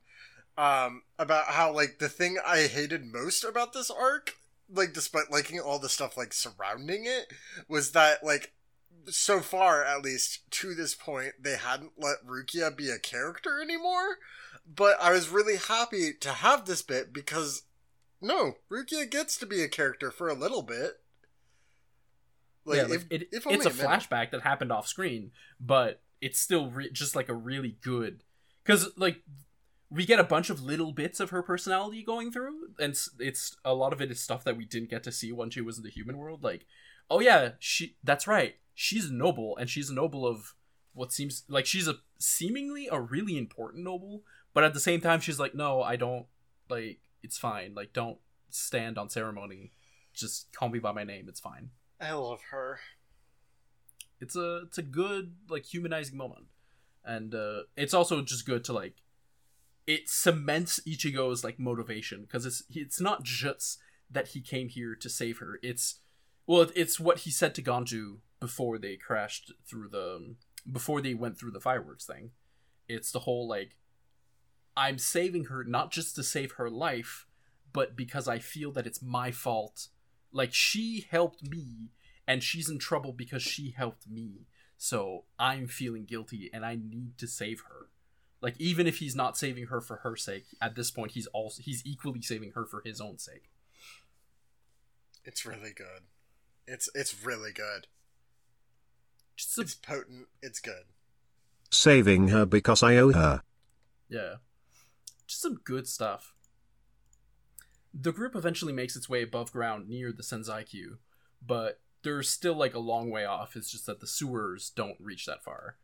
[0.59, 4.37] um, about how like the thing I hated most about this arc,
[4.73, 7.33] like despite liking all the stuff like surrounding it,
[7.69, 8.53] was that like
[9.09, 14.19] so far at least to this point they hadn't let Rukia be a character anymore.
[14.67, 17.63] But I was really happy to have this bit because
[18.21, 21.01] no, Rukia gets to be a character for a little bit.
[22.65, 23.87] Like, yeah, like, if, it, if only it's a minute.
[23.87, 28.23] flashback that happened off screen, but it's still re- just like a really good
[28.65, 29.23] because like
[29.91, 33.57] we get a bunch of little bits of her personality going through, and it's, it's
[33.65, 35.79] a lot of it is stuff that we didn't get to see when she was
[35.79, 36.43] in the human world.
[36.43, 36.67] Like,
[37.09, 40.55] oh yeah, she that's right, she's a noble, and she's a noble of
[40.93, 45.21] what seems like she's a seemingly a really important noble, but at the same time
[45.21, 46.27] she's like, no, I don't
[46.69, 48.19] like it's fine, like don't
[48.49, 49.73] stand on ceremony,
[50.15, 51.71] just call me by my name, it's fine.
[52.01, 52.79] I love her.
[54.21, 56.47] it's a it's a good like humanizing moment.
[57.05, 58.97] And uh it's also just good to like
[59.87, 62.23] it cements ichigo's like motivation.
[62.23, 63.79] Because it's it's not just
[64.11, 65.59] that he came here to save her.
[65.63, 66.01] It's
[66.47, 70.37] well it's what he said to ganju before they crashed through the
[70.71, 72.31] before they went through the fireworks thing.
[72.89, 73.77] It's the whole like
[74.77, 77.27] i'm saving her not just to save her life
[77.73, 79.89] but because i feel that it's my fault
[80.33, 81.91] like she helped me
[82.27, 84.47] and she's in trouble because she helped me.
[84.77, 87.89] So I'm feeling guilty and I need to save her.
[88.43, 91.63] Like even if he's not saving her for her sake, at this point he's also
[91.63, 93.51] he's equally saving her for his own sake.
[95.25, 96.03] It's really good.
[96.67, 97.87] It's it's really good.
[99.37, 100.27] Just a, It's potent.
[100.43, 100.85] It's good.
[101.71, 103.43] Saving her because I owe her.
[104.09, 104.35] yeah.
[105.27, 106.35] Just some good stuff.
[107.93, 110.99] The group eventually makes its way above ground near the Senzaikyu,
[111.45, 113.57] but they're still like a long way off.
[113.57, 115.77] It's just that the sewers don't reach that far.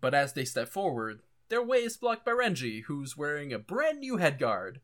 [0.00, 4.00] But as they step forward, their way is blocked by Renji, who's wearing a brand
[4.00, 4.76] new headguard.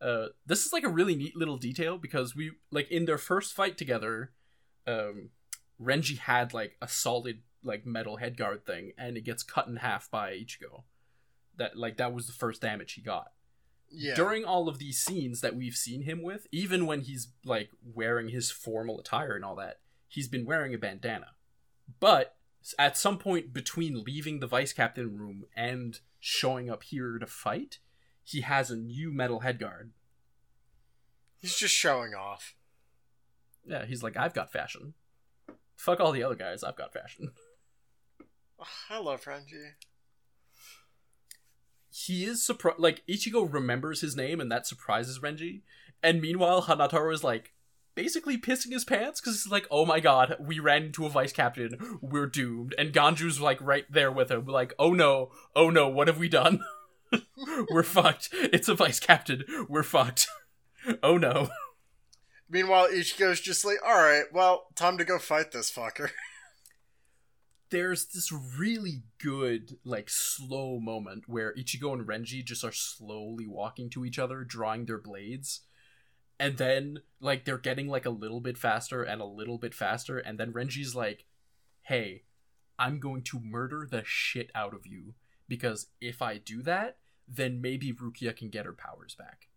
[0.00, 3.54] Uh, this is like a really neat little detail because we like in their first
[3.54, 4.32] fight together,
[4.86, 5.30] um,
[5.80, 10.10] Renji had like a solid like metal headguard thing, and it gets cut in half
[10.10, 10.84] by Ichigo.
[11.56, 13.32] That like that was the first damage he got
[13.90, 14.14] Yeah.
[14.14, 18.28] during all of these scenes that we've seen him with, even when he's like wearing
[18.28, 21.28] his formal attire and all that, he's been wearing a bandana.
[22.00, 22.36] But
[22.78, 27.78] at some point between leaving the vice captain room and showing up here to fight,
[28.24, 29.90] he has a new metal headguard.
[31.38, 32.56] He's just showing off.
[33.64, 34.94] Yeah, he's like, I've got fashion.
[35.76, 37.30] Fuck all the other guys, I've got fashion.
[38.90, 39.72] I love Renji.
[41.96, 45.62] He is surprised like ichigo remembers his name and that surprises renji.
[46.02, 47.54] And meanwhile hanataro is like
[47.94, 51.32] basically pissing his pants because it's like oh my god we ran into a vice
[51.32, 51.98] captain.
[52.02, 52.74] We're doomed.
[52.76, 56.28] And ganju's like right there with him like oh no oh no what have we
[56.28, 56.60] done?
[57.70, 58.28] We're fucked.
[58.32, 59.44] It's a vice captain.
[59.68, 60.28] We're fucked.
[61.02, 61.48] Oh no.
[62.48, 66.10] Meanwhile, Ichigo's just like, alright, well, time to go fight this fucker.
[67.76, 73.90] there's this really good like slow moment where Ichigo and Renji just are slowly walking
[73.90, 75.60] to each other, drawing their blades.
[76.40, 80.18] And then like they're getting like a little bit faster and a little bit faster
[80.18, 81.26] and then Renji's like,
[81.82, 82.22] "Hey,
[82.78, 85.12] I'm going to murder the shit out of you
[85.46, 86.96] because if I do that,
[87.28, 89.48] then maybe Rukia can get her powers back."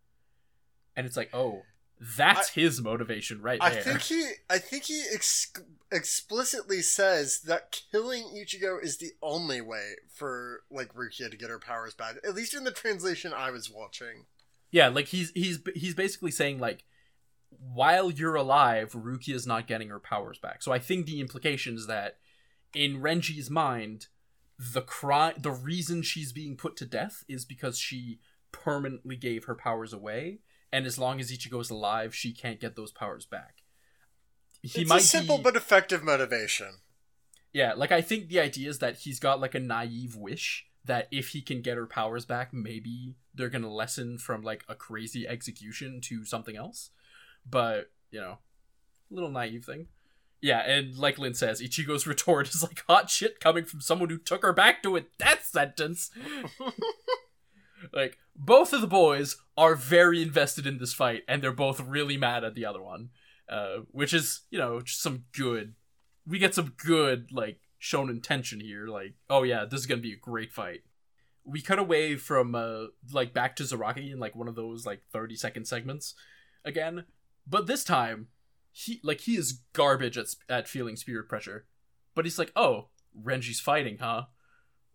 [0.94, 1.62] And it's like, "Oh,
[2.18, 5.52] that's his motivation right I there." think he, I think he ex-
[5.92, 11.60] explicitly says that killing Ichigo is the only way for like Rukia to get her
[11.60, 12.16] powers back.
[12.26, 14.26] At least in the translation I was watching.
[14.72, 16.86] Yeah, like he's he's he's basically saying like
[17.50, 20.62] while you're alive, Rukia is not getting her powers back.
[20.62, 22.18] So I think the implication is that
[22.74, 24.08] in Renji's mind,
[24.58, 28.20] the cry the reason she's being put to death is because she
[28.52, 30.40] permanently gave her powers away,
[30.72, 33.64] and as long as Ichigo's alive, she can't get those powers back.
[34.62, 36.80] He it's might a simple be, but effective motivation.
[37.54, 41.08] yeah, like I think the idea is that he's got like a naive wish that
[41.12, 45.28] if he can get her powers back, maybe they're gonna lessen from like a crazy
[45.28, 46.90] execution to something else.
[47.50, 48.40] But you know,
[49.10, 49.88] little naive thing.
[50.42, 54.18] Yeah, and like Lynn says, Ichigo's retort is like hot shit coming from someone who
[54.18, 56.12] took her back to a death sentence.
[57.94, 62.18] like both of the boys are very invested in this fight, and they're both really
[62.18, 63.10] mad at the other one,
[63.50, 65.76] uh, which is you know some good.
[66.28, 68.88] We get some good like shown intention here.
[68.88, 70.82] Like, oh yeah, this is gonna be a great fight.
[71.44, 75.02] We cut away from uh like back to Zaraki in like one of those like
[75.12, 76.16] thirty second segments
[76.64, 77.06] again,
[77.48, 78.28] but this time
[78.72, 81.66] he like he is garbage at at feeling spirit pressure,
[82.16, 84.26] but he's like, oh, Renji's fighting, huh?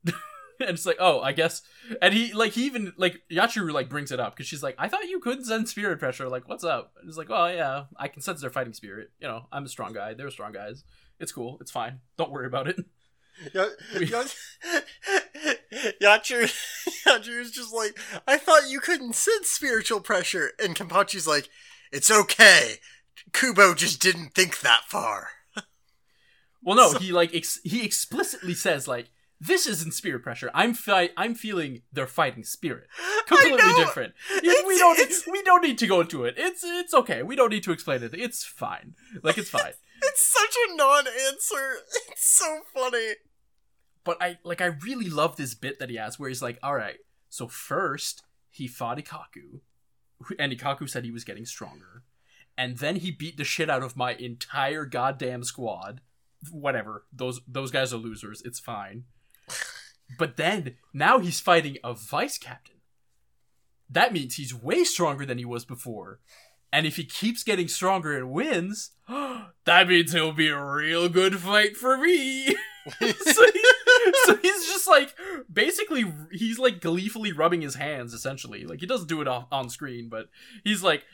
[0.60, 1.62] and it's like, oh, I guess.
[2.00, 4.88] And he like he even like Yachiru like brings it up because she's like, I
[4.88, 6.28] thought you could sense spirit pressure.
[6.28, 6.92] Like, what's up?
[6.98, 9.10] And he's like, oh yeah, I can sense their fighting spirit.
[9.20, 10.14] You know, I'm a strong guy.
[10.14, 10.84] They're strong guys.
[11.20, 11.58] It's cool.
[11.60, 12.00] It's fine.
[12.16, 12.76] Don't worry about it.
[13.52, 13.66] Ya-
[14.00, 14.24] Ya-
[16.00, 16.52] Yachiru,
[17.06, 20.52] Yachiru's just like, I thought you couldn't sense spiritual pressure.
[20.62, 21.48] And Kenpachi's like,
[21.92, 22.76] it's okay.
[23.32, 25.28] Kubo just didn't think that far.
[26.62, 30.50] Well, no, he like ex- he explicitly says like this isn't spirit pressure.
[30.54, 32.86] I'm fi- I'm feeling their fighting spirit.
[33.26, 34.14] Completely different.
[34.42, 36.34] We don't it's- we don't need to go into it.
[36.36, 37.22] It's it's okay.
[37.22, 38.14] We don't need to explain it.
[38.14, 38.94] It's fine.
[39.22, 39.72] Like it's fine.
[40.06, 41.76] It's such a non-answer.
[42.10, 43.14] It's so funny.
[44.04, 46.74] but I like I really love this bit that he has where he's like, all
[46.74, 46.98] right,
[47.30, 49.60] so first he fought Ikkaku,
[50.38, 52.02] and Ikkaku said he was getting stronger,
[52.58, 56.00] and then he beat the shit out of my entire goddamn squad.
[56.52, 58.42] Whatever, those those guys are losers.
[58.44, 59.04] It's fine.
[60.18, 62.76] But then now he's fighting a vice captain.
[63.90, 66.20] That means he's way stronger than he was before.
[66.72, 71.38] And if he keeps getting stronger and wins, that means he'll be a real good
[71.38, 72.46] fight for me.
[73.00, 73.62] so, he,
[74.24, 75.14] so he's just like
[75.50, 79.70] basically he's like gleefully rubbing his hands essentially like he doesn't do it off, on
[79.70, 80.28] screen but
[80.64, 81.04] he's like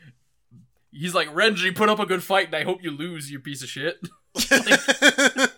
[0.90, 3.62] he's like renji put up a good fight and i hope you lose you piece
[3.62, 4.00] of shit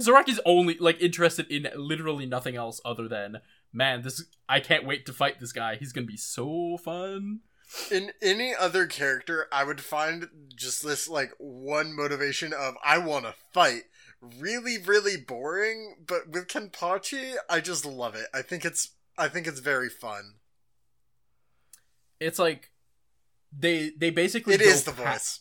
[0.00, 3.38] zaraki's only like interested in literally nothing else other than
[3.72, 7.40] man this i can't wait to fight this guy he's gonna be so fun
[7.90, 13.24] In any other character, I would find just this like one motivation of I want
[13.24, 13.82] to fight
[14.20, 15.96] really, really boring.
[16.06, 18.26] But with Kenpachi, I just love it.
[18.32, 20.34] I think it's I think it's very fun.
[22.20, 22.70] it's like
[23.52, 25.40] they they basically It is the voice.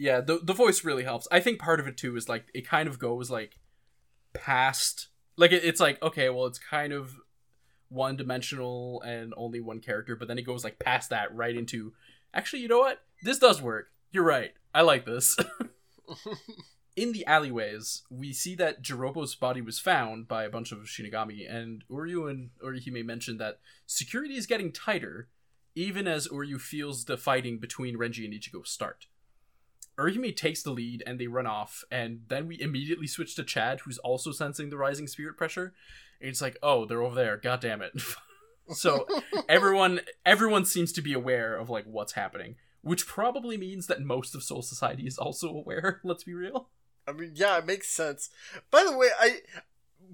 [0.00, 1.28] Yeah, the the voice really helps.
[1.30, 3.58] I think part of it too is like it kind of goes like
[4.32, 7.16] past like it, it's like okay, well it's kind of
[7.90, 11.92] one dimensional and only one character, but then it goes like past that right into
[12.32, 13.02] actually, you know what?
[13.22, 13.88] This does work.
[14.10, 14.54] You're right.
[14.74, 15.36] I like this.
[16.96, 21.44] In the alleyways, we see that Jirobo's body was found by a bunch of Shinigami,
[21.48, 25.28] and Uryu and Orihime mentioned that security is getting tighter,
[25.74, 29.06] even as Uryu feels the fighting between Renji and Ichigo start.
[30.00, 33.80] Orihime takes the lead and they run off, and then we immediately switch to Chad,
[33.80, 35.74] who's also sensing the rising spirit pressure.
[36.20, 37.36] And it's like, oh, they're over there.
[37.36, 37.92] God damn it.
[38.72, 39.06] so
[39.48, 42.56] everyone everyone seems to be aware of like what's happening.
[42.82, 46.68] Which probably means that most of Soul Society is also aware, let's be real.
[47.06, 48.30] I mean, yeah, it makes sense.
[48.70, 49.40] By the way, I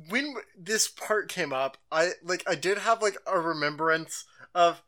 [0.09, 4.24] when this part came up, I like I did have like a remembrance
[4.55, 4.82] of.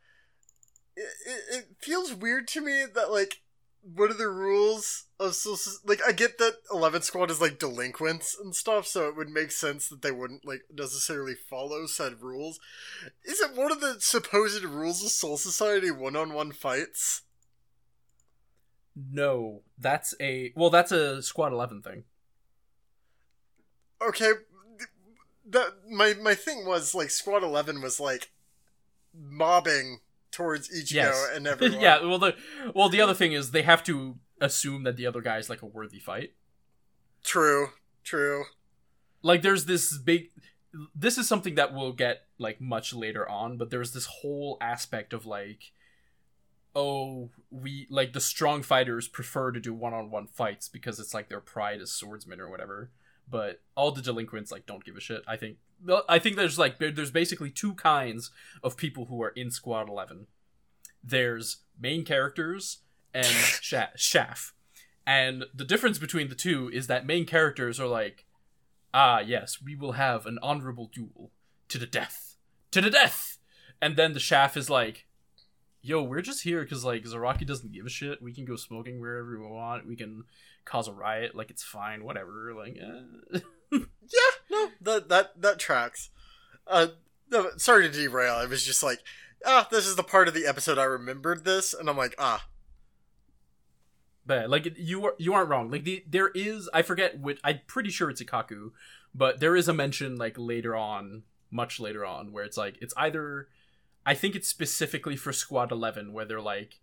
[0.95, 3.41] It, it, it feels weird to me that like
[3.81, 5.55] what are the rules of so
[5.85, 9.51] like I get that Eleven Squad is like delinquents and stuff, so it would make
[9.51, 12.59] sense that they wouldn't like necessarily follow said rules.
[13.23, 17.23] Is it one of the supposed rules of Soul Society one-on-one fights?
[18.95, 22.03] No, that's a well, that's a Squad Eleven thing.
[24.01, 24.31] okay
[25.49, 28.31] that my my thing was like squad 11 was like
[29.13, 29.99] mobbing
[30.31, 32.01] towards Ichigo Yes, and everyone yeah.
[32.05, 32.35] Well, the
[32.73, 35.61] well, the other thing is they have to assume that the other guy is like
[35.61, 36.33] a worthy fight.
[37.23, 37.69] true
[38.03, 38.45] true
[39.21, 40.29] like there's this big
[40.95, 45.13] this is something that we'll get like much later on but there's this whole aspect
[45.13, 45.71] of like
[46.75, 51.41] oh we like the strong fighters prefer to do one-on-one fights because it's like their
[51.41, 52.91] pride as swordsmen or whatever
[53.29, 55.57] but all the delinquents like don't give a shit i think
[56.07, 58.31] i think there's like there's basically two kinds
[58.63, 60.27] of people who are in squad 11
[61.03, 62.79] there's main characters
[63.13, 63.25] and
[63.61, 64.53] Sha- Shaft.
[65.05, 68.25] And the difference between the two is that main characters are like,
[68.93, 71.31] ah, yes, we will have an honorable duel
[71.69, 72.35] to the death.
[72.71, 73.37] To the death!
[73.81, 75.07] and then the shaft is like,
[75.81, 78.21] "Yo, we're just here because like Zaraki doesn't give a shit.
[78.21, 79.87] We can go smoking wherever we want.
[79.87, 80.25] We can
[80.69, 81.35] cause a riot.
[81.35, 82.03] Like it's fine.
[82.03, 82.53] Whatever.
[82.55, 83.39] Like, eh.
[83.71, 86.09] Yeah, no, that that that tracks.
[86.65, 86.87] Uh,
[87.29, 88.33] no, sorry to derail.
[88.33, 88.99] I was just like,
[89.45, 92.47] ah, this is the part of the episode I remembered this, and I'm like, ah,
[94.25, 95.69] but like you are you aren't wrong.
[95.69, 98.71] Like the there is I forget which I'm pretty sure it's Ikkaku,
[99.13, 102.93] but there is a mention like later on, much later on, where it's like it's
[102.97, 103.47] either
[104.05, 106.79] I think it's specifically for Squad Eleven where they're like,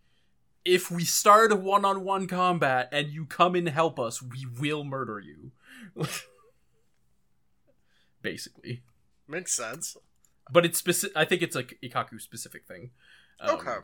[0.67, 4.45] if we start a one on one combat and you come and help us, we
[4.61, 5.53] will murder you.
[8.23, 8.83] Basically.
[9.29, 9.97] makes sense.
[10.51, 12.91] But it's specific I think it's like Ikkaku specific thing.
[13.41, 13.77] Um, Okay.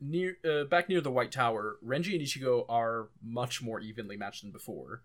[0.00, 4.42] near uh, back near the White Tower, Renji and Ichigo are much more evenly matched
[4.42, 5.02] than before.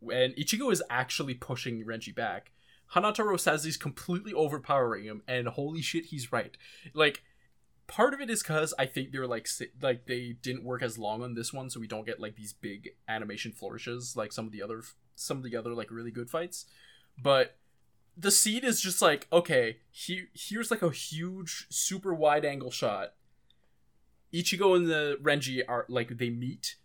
[0.00, 2.50] When Ichigo is actually pushing Renji back,
[2.94, 6.56] Hanataro says he's completely overpowering him, and holy shit, he's right.
[6.92, 7.22] Like,
[7.92, 9.46] part of it is because I think they're like
[9.82, 12.54] like they didn't work as long on this one, so we don't get like these
[12.54, 14.82] big animation flourishes like some of the other
[15.14, 16.64] some of the other like really good fights.
[17.22, 17.56] But
[18.16, 23.12] the scene is just like okay, he here's like a huge super wide angle shot
[24.32, 26.76] Ichigo and the Renji are like they meet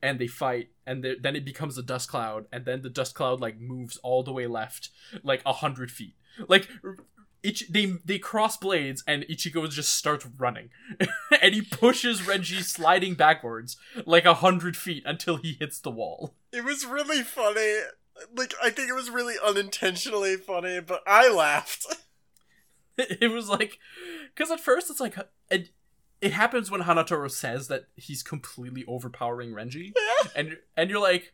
[0.00, 3.40] and they fight and then it becomes a dust cloud and then the dust cloud
[3.40, 4.90] like moves all the way left
[5.22, 6.14] like a hundred feet
[6.48, 6.68] like
[7.42, 10.70] Ich- they they cross blades and Ichigo just starts running
[11.42, 13.76] and he pushes Renji sliding backwards
[14.06, 17.78] like a hundred feet until he hits the wall It was really funny.
[18.36, 21.86] Like, I think it was really unintentionally funny, but I laughed.
[22.98, 23.78] it was like
[24.34, 25.16] because at first it's like
[25.50, 25.70] it,
[26.20, 29.92] it happens when Hanataro says that he's completely overpowering Renji
[30.36, 31.32] and and you're like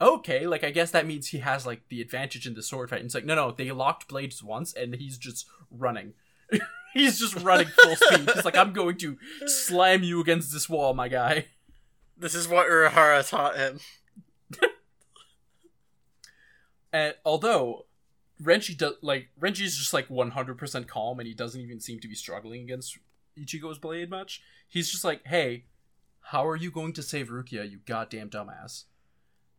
[0.00, 3.00] okay like I guess that means he has like the advantage in the sword fight
[3.00, 6.14] and it's like no no they locked blades once and he's just running
[6.94, 10.94] he's just running full speed he's like I'm going to slam you against this wall
[10.94, 11.46] my guy
[12.20, 13.78] This is what Urahara taught him.
[16.92, 17.86] and although
[18.42, 22.16] Renji does like Renji's just like 100% calm and he doesn't even seem to be
[22.16, 22.98] struggling against
[23.38, 24.42] Ichigo's blade much.
[24.66, 25.66] He's just like, "Hey,
[26.20, 28.84] how are you going to save Rukia, you goddamn dumbass?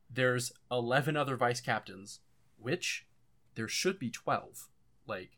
[0.09, 2.19] There's 11 other vice captains,
[2.57, 3.05] which
[3.55, 4.67] there should be 12.
[5.07, 5.37] Like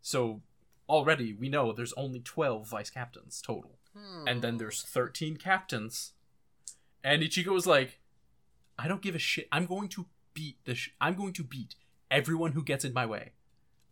[0.00, 0.42] so
[0.88, 3.78] already we know there's only 12 vice captains total.
[4.26, 6.12] And then there's 13 captains.
[7.04, 8.00] And Ichigo was like,
[8.78, 9.48] I don't give a shit.
[9.52, 11.74] I'm going to beat the sh- I'm going to beat
[12.10, 13.32] everyone who gets in my way.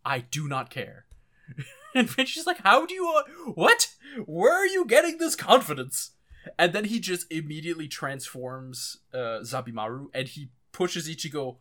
[0.03, 1.05] I do not care.
[1.95, 3.89] and Renji's like, how do you uh, what?
[4.25, 6.11] Where are you getting this confidence?
[6.57, 11.57] And then he just immediately transforms uh, Zabimaru and he pushes Ichigo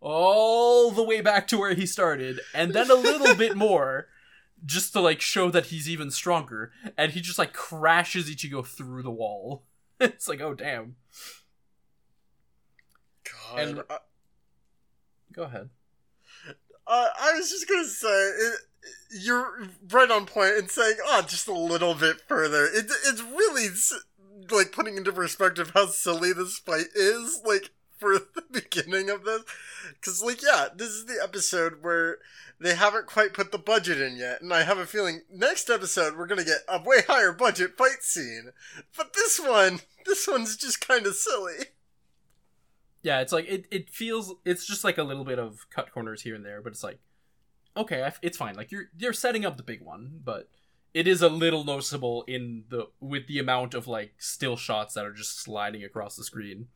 [0.00, 4.08] all the way back to where he started and then a little bit more
[4.64, 9.02] just to like show that he's even stronger and he just like crashes Ichigo through
[9.02, 9.64] the wall.
[10.00, 10.96] it's like, oh damn.
[13.24, 13.58] God.
[13.58, 13.98] And- uh,
[15.32, 15.68] Go ahead.
[16.86, 18.54] Uh, I was just gonna say, it,
[19.20, 22.64] you're right on point in saying, oh, just a little bit further.
[22.64, 23.68] It, it's really,
[24.50, 29.42] like, putting into perspective how silly this fight is, like, for the beginning of this.
[29.94, 32.18] Because, like, yeah, this is the episode where
[32.58, 36.16] they haven't quite put the budget in yet, and I have a feeling next episode
[36.16, 38.52] we're gonna get a way higher budget fight scene.
[38.96, 41.56] But this one, this one's just kind of silly.
[43.02, 46.22] Yeah, it's like it, it feels it's just like a little bit of cut corners
[46.22, 46.98] here and there, but it's like
[47.76, 48.54] okay, it's fine.
[48.54, 50.48] Like you're you're setting up the big one, but
[50.96, 55.04] it is a little noticeable in the with the amount of like still shots that
[55.04, 56.68] are just sliding across the screen.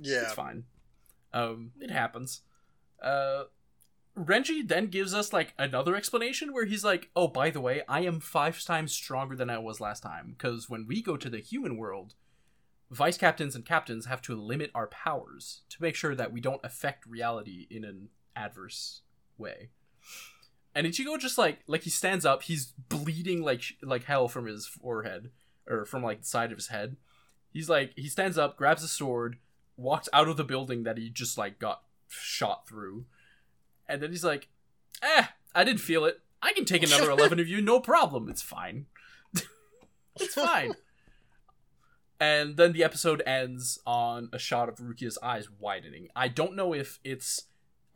[0.00, 0.22] Yeah.
[0.22, 0.64] It's fine.
[1.34, 2.40] Um, it happens.
[3.02, 3.44] Uh,
[4.18, 8.00] Renji then gives us like another explanation where he's like, "Oh, by the way, I
[8.00, 11.40] am five times stronger than I was last time because when we go to the
[11.40, 12.14] human world,
[12.90, 16.64] vice captains and captains have to limit our powers to make sure that we don't
[16.64, 19.02] affect reality in an adverse
[19.36, 19.68] way."
[20.76, 24.66] And Ichigo just like like he stands up, he's bleeding like like hell from his
[24.66, 25.30] forehead
[25.66, 26.96] or from like the side of his head.
[27.50, 29.38] He's like he stands up, grabs a sword,
[29.78, 33.06] walks out of the building that he just like got shot through.
[33.88, 34.48] And then he's like,
[35.02, 35.24] "Eh,
[35.54, 36.20] I didn't feel it.
[36.42, 38.28] I can take another 11 of you no problem.
[38.28, 38.84] It's fine.
[40.20, 40.74] it's fine."
[42.20, 46.08] And then the episode ends on a shot of Rukia's eyes widening.
[46.14, 47.44] I don't know if it's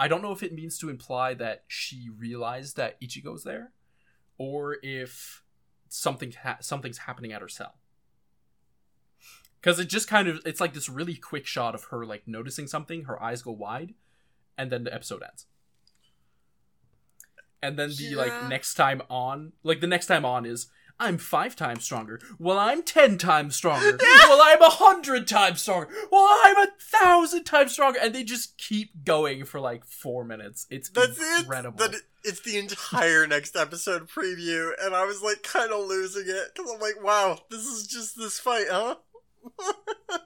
[0.01, 3.73] I don't know if it means to imply that she realized that Ichigo's there
[4.39, 5.43] or if
[5.89, 7.75] something ha- something's happening at her cell
[9.61, 12.67] because it just kind of it's like this really quick shot of her like noticing
[12.67, 13.95] something her eyes go wide
[14.57, 15.47] and then the episode ends
[17.63, 18.17] and then the Yeah.
[18.17, 20.69] like next time on, like the next time on is
[21.01, 22.21] I'm five times stronger.
[22.39, 23.99] Well, I'm ten times stronger.
[24.01, 25.89] well, I'm a hundred times stronger.
[26.13, 30.67] Well, I'm a thousand times stronger, and they just keep going for like four minutes.
[30.71, 31.83] It's That's incredible.
[31.83, 31.93] it.
[31.93, 36.55] That it's the entire next episode preview, and I was like kind of losing it
[36.55, 38.97] because I'm like, wow, this is just this fight, huh?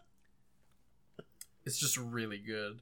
[1.67, 2.81] It's just really good.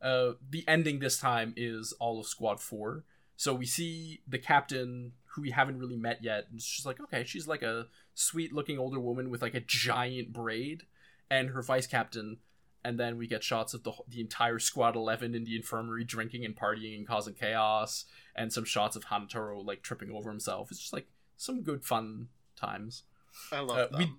[0.00, 3.04] Uh, the ending this time is all of Squad 4.
[3.36, 6.46] So we see the captain, who we haven't really met yet.
[6.48, 9.60] And it's just like, okay, she's like a sweet looking older woman with like a
[9.60, 10.84] giant braid,
[11.30, 12.38] and her vice captain.
[12.84, 16.44] And then we get shots of the, the entire Squad 11 in the infirmary drinking
[16.44, 18.04] and partying and causing chaos,
[18.34, 20.70] and some shots of Hanataro like tripping over himself.
[20.70, 21.06] It's just like
[21.36, 23.04] some good fun times
[23.50, 24.12] I love uh, we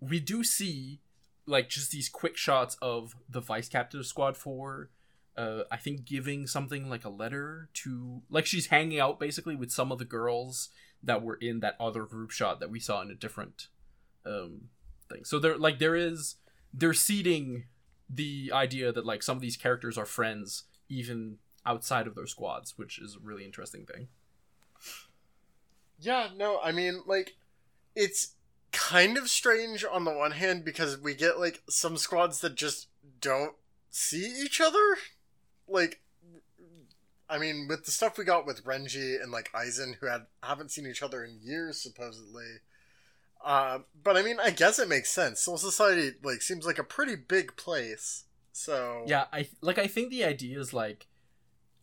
[0.00, 1.00] we do see
[1.46, 4.90] like just these quick shots of the vice captain of squad 4
[5.36, 9.70] uh i think giving something like a letter to like she's hanging out basically with
[9.70, 10.70] some of the girls
[11.02, 13.68] that were in that other group shot that we saw in a different
[14.26, 14.62] um
[15.08, 16.36] thing so there like there is
[16.72, 17.64] they're seeding
[18.08, 22.76] the idea that like some of these characters are friends even outside of their squads
[22.76, 24.08] which is a really interesting thing
[26.00, 27.36] Yeah, no, I mean, like,
[27.94, 28.34] it's
[28.72, 32.88] kind of strange on the one hand because we get, like, some squads that just
[33.20, 33.54] don't
[33.90, 34.96] see each other.
[35.70, 36.00] Like,
[37.28, 40.72] I mean, with the stuff we got with Renji and, like, Aizen, who had, haven't
[40.72, 42.60] seen each other in years, supposedly.
[43.44, 45.40] Uh, but I mean, I guess it makes sense.
[45.40, 48.24] Soul Society, like, seems like a pretty big place.
[48.52, 49.04] So.
[49.06, 51.06] yeah i like i think the idea is like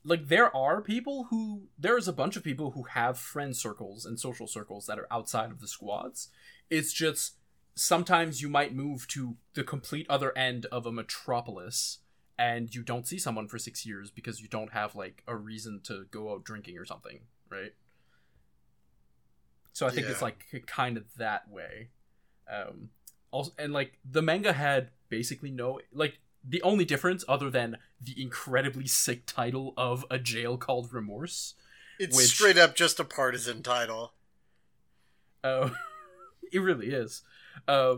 [0.03, 4.19] like there are people who there's a bunch of people who have friend circles and
[4.19, 6.29] social circles that are outside of the squads
[6.69, 7.38] it's just
[7.73, 11.99] sometimes you might move to the complete other end of a metropolis
[12.39, 15.81] and you don't see someone for six years because you don't have like a reason
[15.83, 17.19] to go out drinking or something
[17.49, 17.73] right?
[19.73, 21.89] So i think it's like kind of that way.
[22.51, 22.89] Um
[23.31, 28.19] also and like the manga had basically no like the only difference other than the
[28.21, 31.55] incredibly sick title of a jail called remorse
[31.99, 34.13] It's which- straight up just a partisan title.
[35.43, 35.69] uh,
[36.51, 37.21] it really is.
[37.67, 37.97] Uh,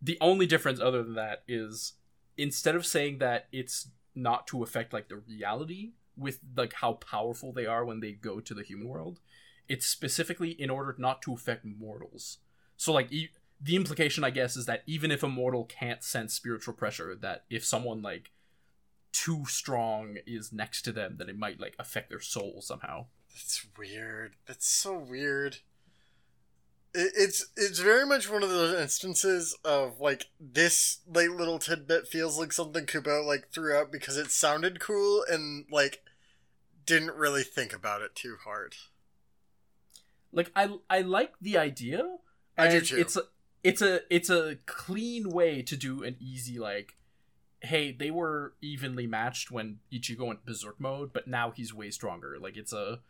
[0.00, 1.94] the only difference other than that is
[2.40, 7.52] instead of saying that it's not to affect like the reality with like how powerful
[7.52, 9.20] they are when they go to the human world
[9.68, 12.38] it's specifically in order not to affect mortals
[12.76, 13.30] so like e-
[13.60, 17.44] the implication i guess is that even if a mortal can't sense spiritual pressure that
[17.50, 18.30] if someone like
[19.12, 23.66] too strong is next to them that it might like affect their soul somehow That's
[23.78, 24.34] weird.
[24.46, 25.58] That's so weird.
[26.94, 32.08] It, it's it's very much one of those instances of like this like little tidbit
[32.08, 36.02] feels like something Kubo like threw out because it sounded cool and like
[36.86, 38.74] didn't really think about it too hard.
[40.32, 42.16] like i i like the idea
[42.58, 42.96] I do too.
[42.96, 43.22] it's a
[43.62, 46.96] it's a it's a clean way to do an easy like
[47.62, 52.38] hey they were evenly matched when ichigo went berserk mode but now he's way stronger
[52.40, 53.00] like it's a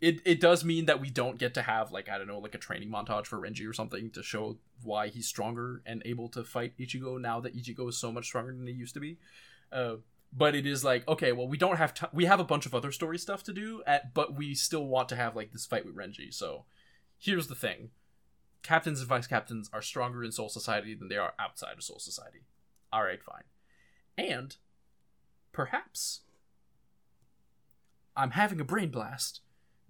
[0.00, 2.54] it, it does mean that we don't get to have like i don't know like
[2.54, 6.44] a training montage for renji or something to show why he's stronger and able to
[6.44, 9.18] fight ichigo now that ichigo is so much stronger than he used to be.
[9.72, 9.96] Uh,
[10.32, 12.74] but it is like okay well we don't have time we have a bunch of
[12.74, 15.84] other story stuff to do at, but we still want to have like this fight
[15.84, 16.32] with renji.
[16.32, 16.64] So
[17.18, 17.90] here's the thing.
[18.62, 21.98] Captains and vice captains are stronger in soul society than they are outside of soul
[21.98, 22.40] society.
[22.92, 23.44] All right fine.
[24.18, 24.56] And
[25.52, 26.20] perhaps
[28.14, 29.40] i'm having a brain blast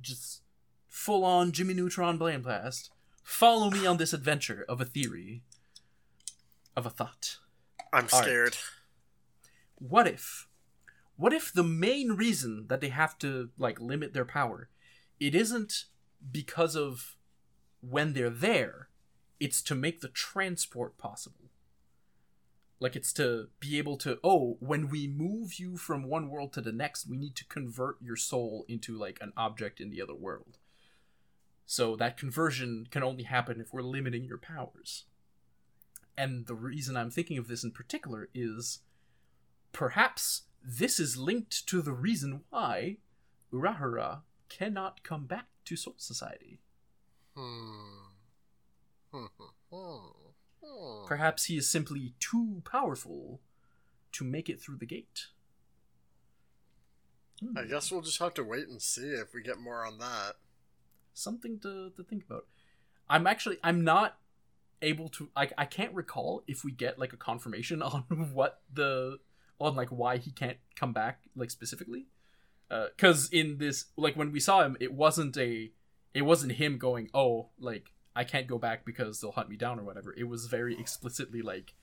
[0.01, 0.43] just
[0.89, 2.91] full on jimmy neutron brain blast
[3.23, 5.43] follow me on this adventure of a theory
[6.77, 7.37] of a thought
[7.93, 8.27] I'm All right.
[8.27, 8.57] scared.
[9.77, 10.47] what if
[11.17, 14.69] what if the main reason that they have to like limit their power
[15.19, 15.85] it isn't
[16.31, 17.17] because of
[17.81, 18.89] when they're there
[19.41, 21.46] it's to make the transport possible
[22.79, 26.61] like it's to be able to oh when we move you from one world to
[26.61, 30.15] the next we need to convert your soul into like an object in the other
[30.15, 30.59] world
[31.65, 35.05] so that conversion can only happen if we're limiting your powers
[36.17, 38.81] and the reason i'm thinking of this in particular is
[39.77, 42.97] Perhaps this is linked to the reason why
[43.53, 46.61] Urahara cannot come back to Soul Society.
[47.37, 48.07] Hmm.
[49.13, 50.26] hmm, hmm, hmm.
[51.07, 53.41] Perhaps he is simply too powerful
[54.13, 55.27] to make it through the gate.
[57.41, 59.99] Hmm, I guess we'll just have to wait and see if we get more on
[59.99, 60.37] that.
[61.15, 62.47] something to, to think about.
[63.09, 64.19] I'm actually I'm not
[64.83, 69.19] able to I I can't recall if we get like a confirmation on what the
[69.59, 72.07] on like why he can't come back like specifically.
[72.69, 75.73] because in this like when we saw him it wasn't a
[76.13, 79.79] it wasn't him going oh like i can't go back because they'll hunt me down
[79.79, 80.13] or whatever.
[80.17, 81.75] It was very explicitly like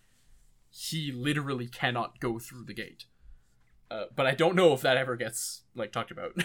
[0.69, 3.05] he literally cannot go through the gate.
[3.91, 6.33] Uh, but i don't know if that ever gets like talked about.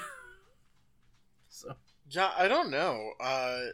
[1.51, 1.75] So.
[2.11, 3.13] Yeah, I don't know.
[3.19, 3.69] Uh,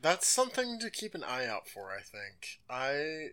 [0.00, 1.90] that's something to keep an eye out for.
[1.90, 2.60] I think.
[2.68, 3.28] I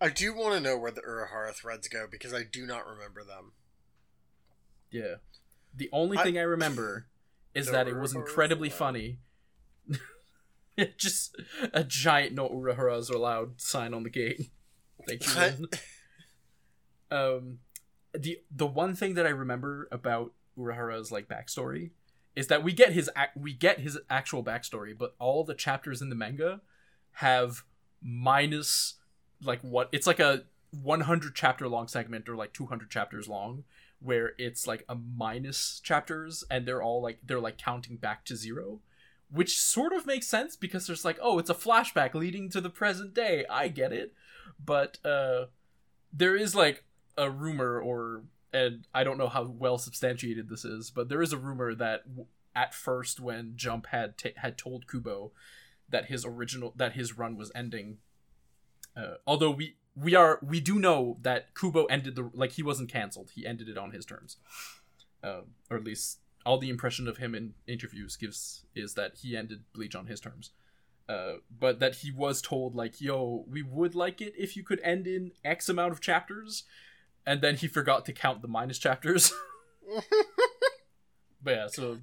[0.00, 3.24] I do want to know where the Urahara threads go because I do not remember
[3.24, 3.52] them.
[4.90, 5.16] yeah.
[5.74, 7.08] The only I- thing i remember
[7.54, 9.18] is No that it was incredibly funny
[10.96, 11.36] just
[11.72, 14.50] a giant no uraharas are allowed sign on the gate.
[15.06, 15.68] Thank you
[17.10, 17.58] um
[18.12, 21.90] the the one thing that I remember about Urahara's like backstory
[22.34, 26.02] is that we get his ac- we get his actual backstory, but all the chapters
[26.02, 26.60] in the manga
[27.12, 27.64] have
[28.02, 28.94] minus
[29.42, 30.44] like what it's like a
[30.82, 33.64] 100 chapter long segment or like 200 chapters long
[34.00, 38.36] where it's like a minus chapters and they're all like they're like counting back to
[38.36, 38.80] zero
[39.30, 42.70] which sort of makes sense because there's like oh it's a flashback leading to the
[42.70, 43.44] present day.
[43.50, 44.12] I get it.
[44.62, 45.46] But uh
[46.12, 46.84] there is like
[47.18, 48.22] a rumor or
[48.52, 52.02] and i don't know how well substantiated this is but there is a rumor that
[52.54, 55.32] at first when jump had ta had told kubo
[55.88, 57.98] that his original that his run was ending
[58.96, 62.90] uh, although we we are we do know that kubo ended the like he wasn't
[62.90, 63.30] canceled.
[63.34, 64.36] He ended it on his terms.
[65.22, 65.40] Uh,
[65.70, 69.64] or at least all the impression of him in interviews gives is that he ended
[69.74, 70.50] bleach on his terms
[71.08, 74.80] uh, but that he was told like yo we would like it if you could
[74.82, 76.64] end in x amount of chapters
[77.26, 79.32] and then he forgot to count the minus chapters
[81.42, 81.98] but yeah so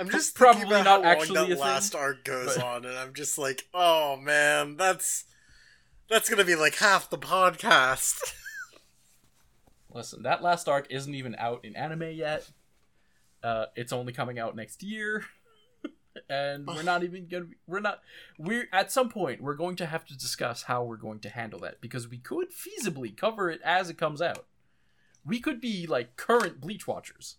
[0.00, 2.84] I'm just Probably about not how actually long that thing, last arc goes but- on,
[2.84, 5.24] and I'm just like, oh man, that's
[6.08, 8.20] that's gonna be like half the podcast.
[9.92, 12.48] Listen, that last arc isn't even out in anime yet.
[13.42, 15.24] Uh, it's only coming out next year,
[16.30, 17.46] and we're not even gonna.
[17.66, 18.00] We're not.
[18.38, 21.60] We're at some point we're going to have to discuss how we're going to handle
[21.60, 24.46] that because we could feasibly cover it as it comes out.
[25.24, 27.36] We could be like current Bleach watchers,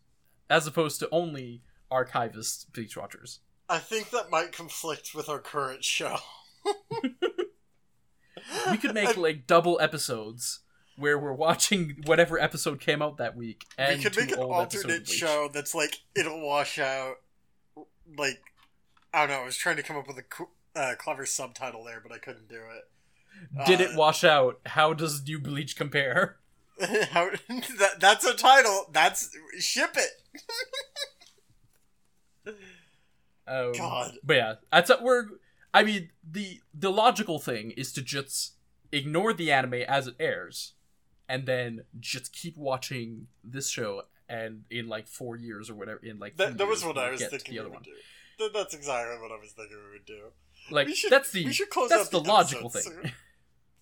[0.49, 3.39] as opposed to only archivist Bleach watchers.
[3.67, 6.17] I think that might conflict with our current show.
[8.69, 10.61] We could make like double episodes
[10.99, 15.07] where we're watching whatever episode came out that week, and we could make an alternate
[15.07, 17.15] show that's like it'll wash out.
[18.17, 18.41] Like,
[19.13, 19.41] I don't know.
[19.41, 22.17] I was trying to come up with a co- uh, clever subtitle there, but I
[22.17, 23.65] couldn't do it.
[23.67, 24.59] Did Uh, it wash out?
[24.65, 26.37] How does New Bleach compare?
[27.11, 27.29] How,
[27.79, 28.87] that, that's a title.
[28.91, 30.11] That's ship it.
[33.47, 34.13] Um, God.
[34.23, 35.25] But yeah, that's we're.
[35.73, 38.53] I mean, the the logical thing is to just
[38.91, 40.73] ignore the anime as it airs,
[41.29, 44.01] and then just keep watching this show.
[44.27, 47.11] And in like four years or whatever, in like That, that was what we'll I
[47.11, 47.83] was thinking the we other would one.
[47.83, 48.49] do.
[48.53, 50.19] That's exactly what I was thinking we would do.
[50.69, 52.83] Like should, that's the we should close that's the, the logical thing.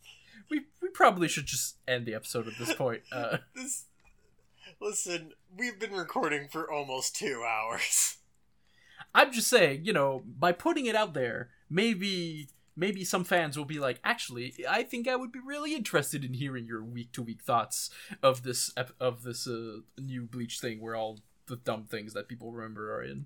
[0.50, 3.02] we we probably should just end the episode at this point.
[3.12, 3.86] Uh, This,
[4.80, 8.18] listen, we've been recording for almost two hours.
[9.14, 13.66] I'm just saying, you know, by putting it out there, maybe maybe some fans will
[13.66, 17.24] be like, actually, I think I would be really interested in hearing your week to
[17.24, 17.90] week thoughts
[18.24, 22.52] of this of this uh, new Bleach thing, where all the dumb things that people
[22.52, 23.26] remember are in.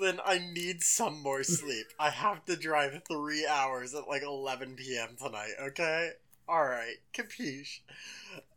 [0.00, 1.86] Then I need some more sleep.
[1.98, 5.16] I have to drive three hours at like 11 p.m.
[5.20, 6.12] tonight, okay?
[6.48, 7.80] Alright, capiche.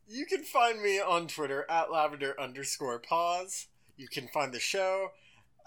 [0.08, 3.68] You can find me on Twitter at lavender underscore pause.
[3.98, 5.10] You can find the show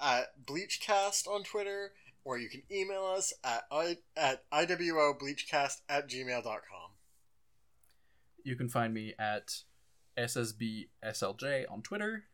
[0.00, 1.92] at Bleachcast on Twitter,
[2.26, 6.90] or you can email us at, I, at iwobleachcast at gmail.com.
[8.42, 9.62] You can find me at
[10.18, 12.24] ssbslj on Twitter.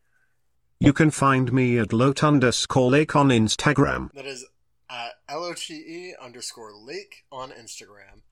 [0.79, 4.11] You can find me at lot underscore lake on Instagram.
[4.13, 4.45] That is
[4.89, 8.23] at L-O-T-E underscore lake on Instagram.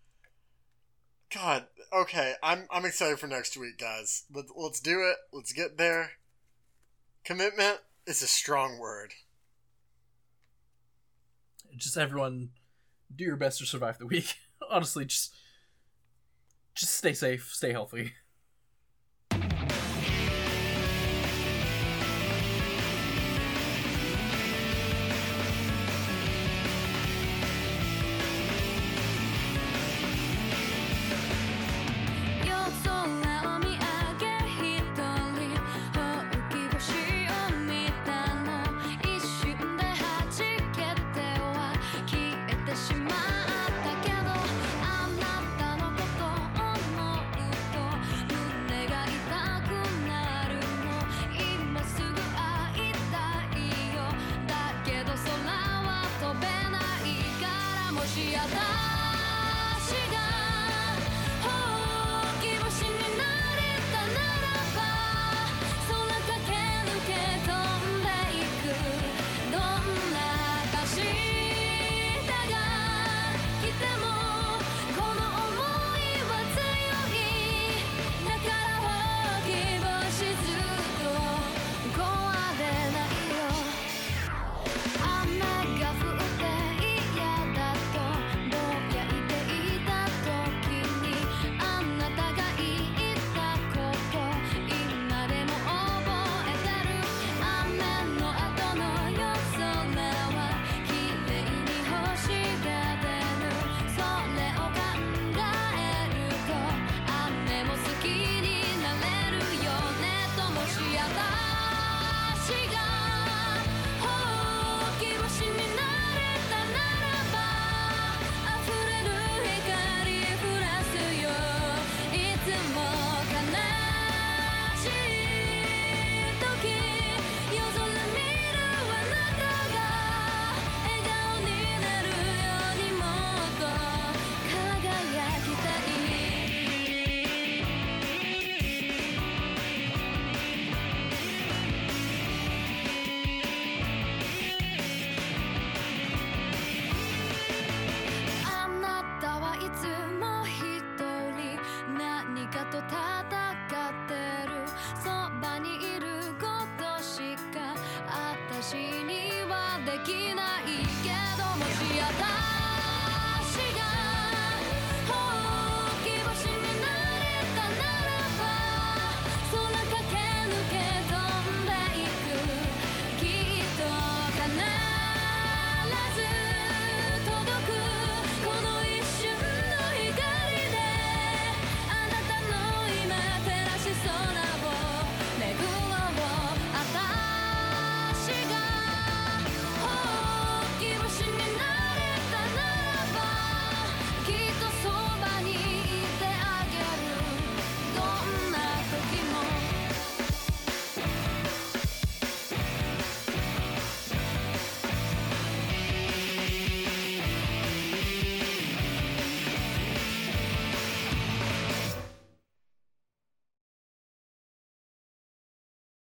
[1.34, 4.24] God, okay, I'm I'm excited for next week, guys.
[4.34, 5.16] Let, let's do it.
[5.32, 6.12] Let's get there.
[7.24, 9.14] Commitment is a strong word.
[11.82, 12.52] Just everyone,
[13.16, 14.36] do your best to survive the week.
[14.70, 15.34] Honestly, just
[16.76, 18.14] just stay safe, stay healthy.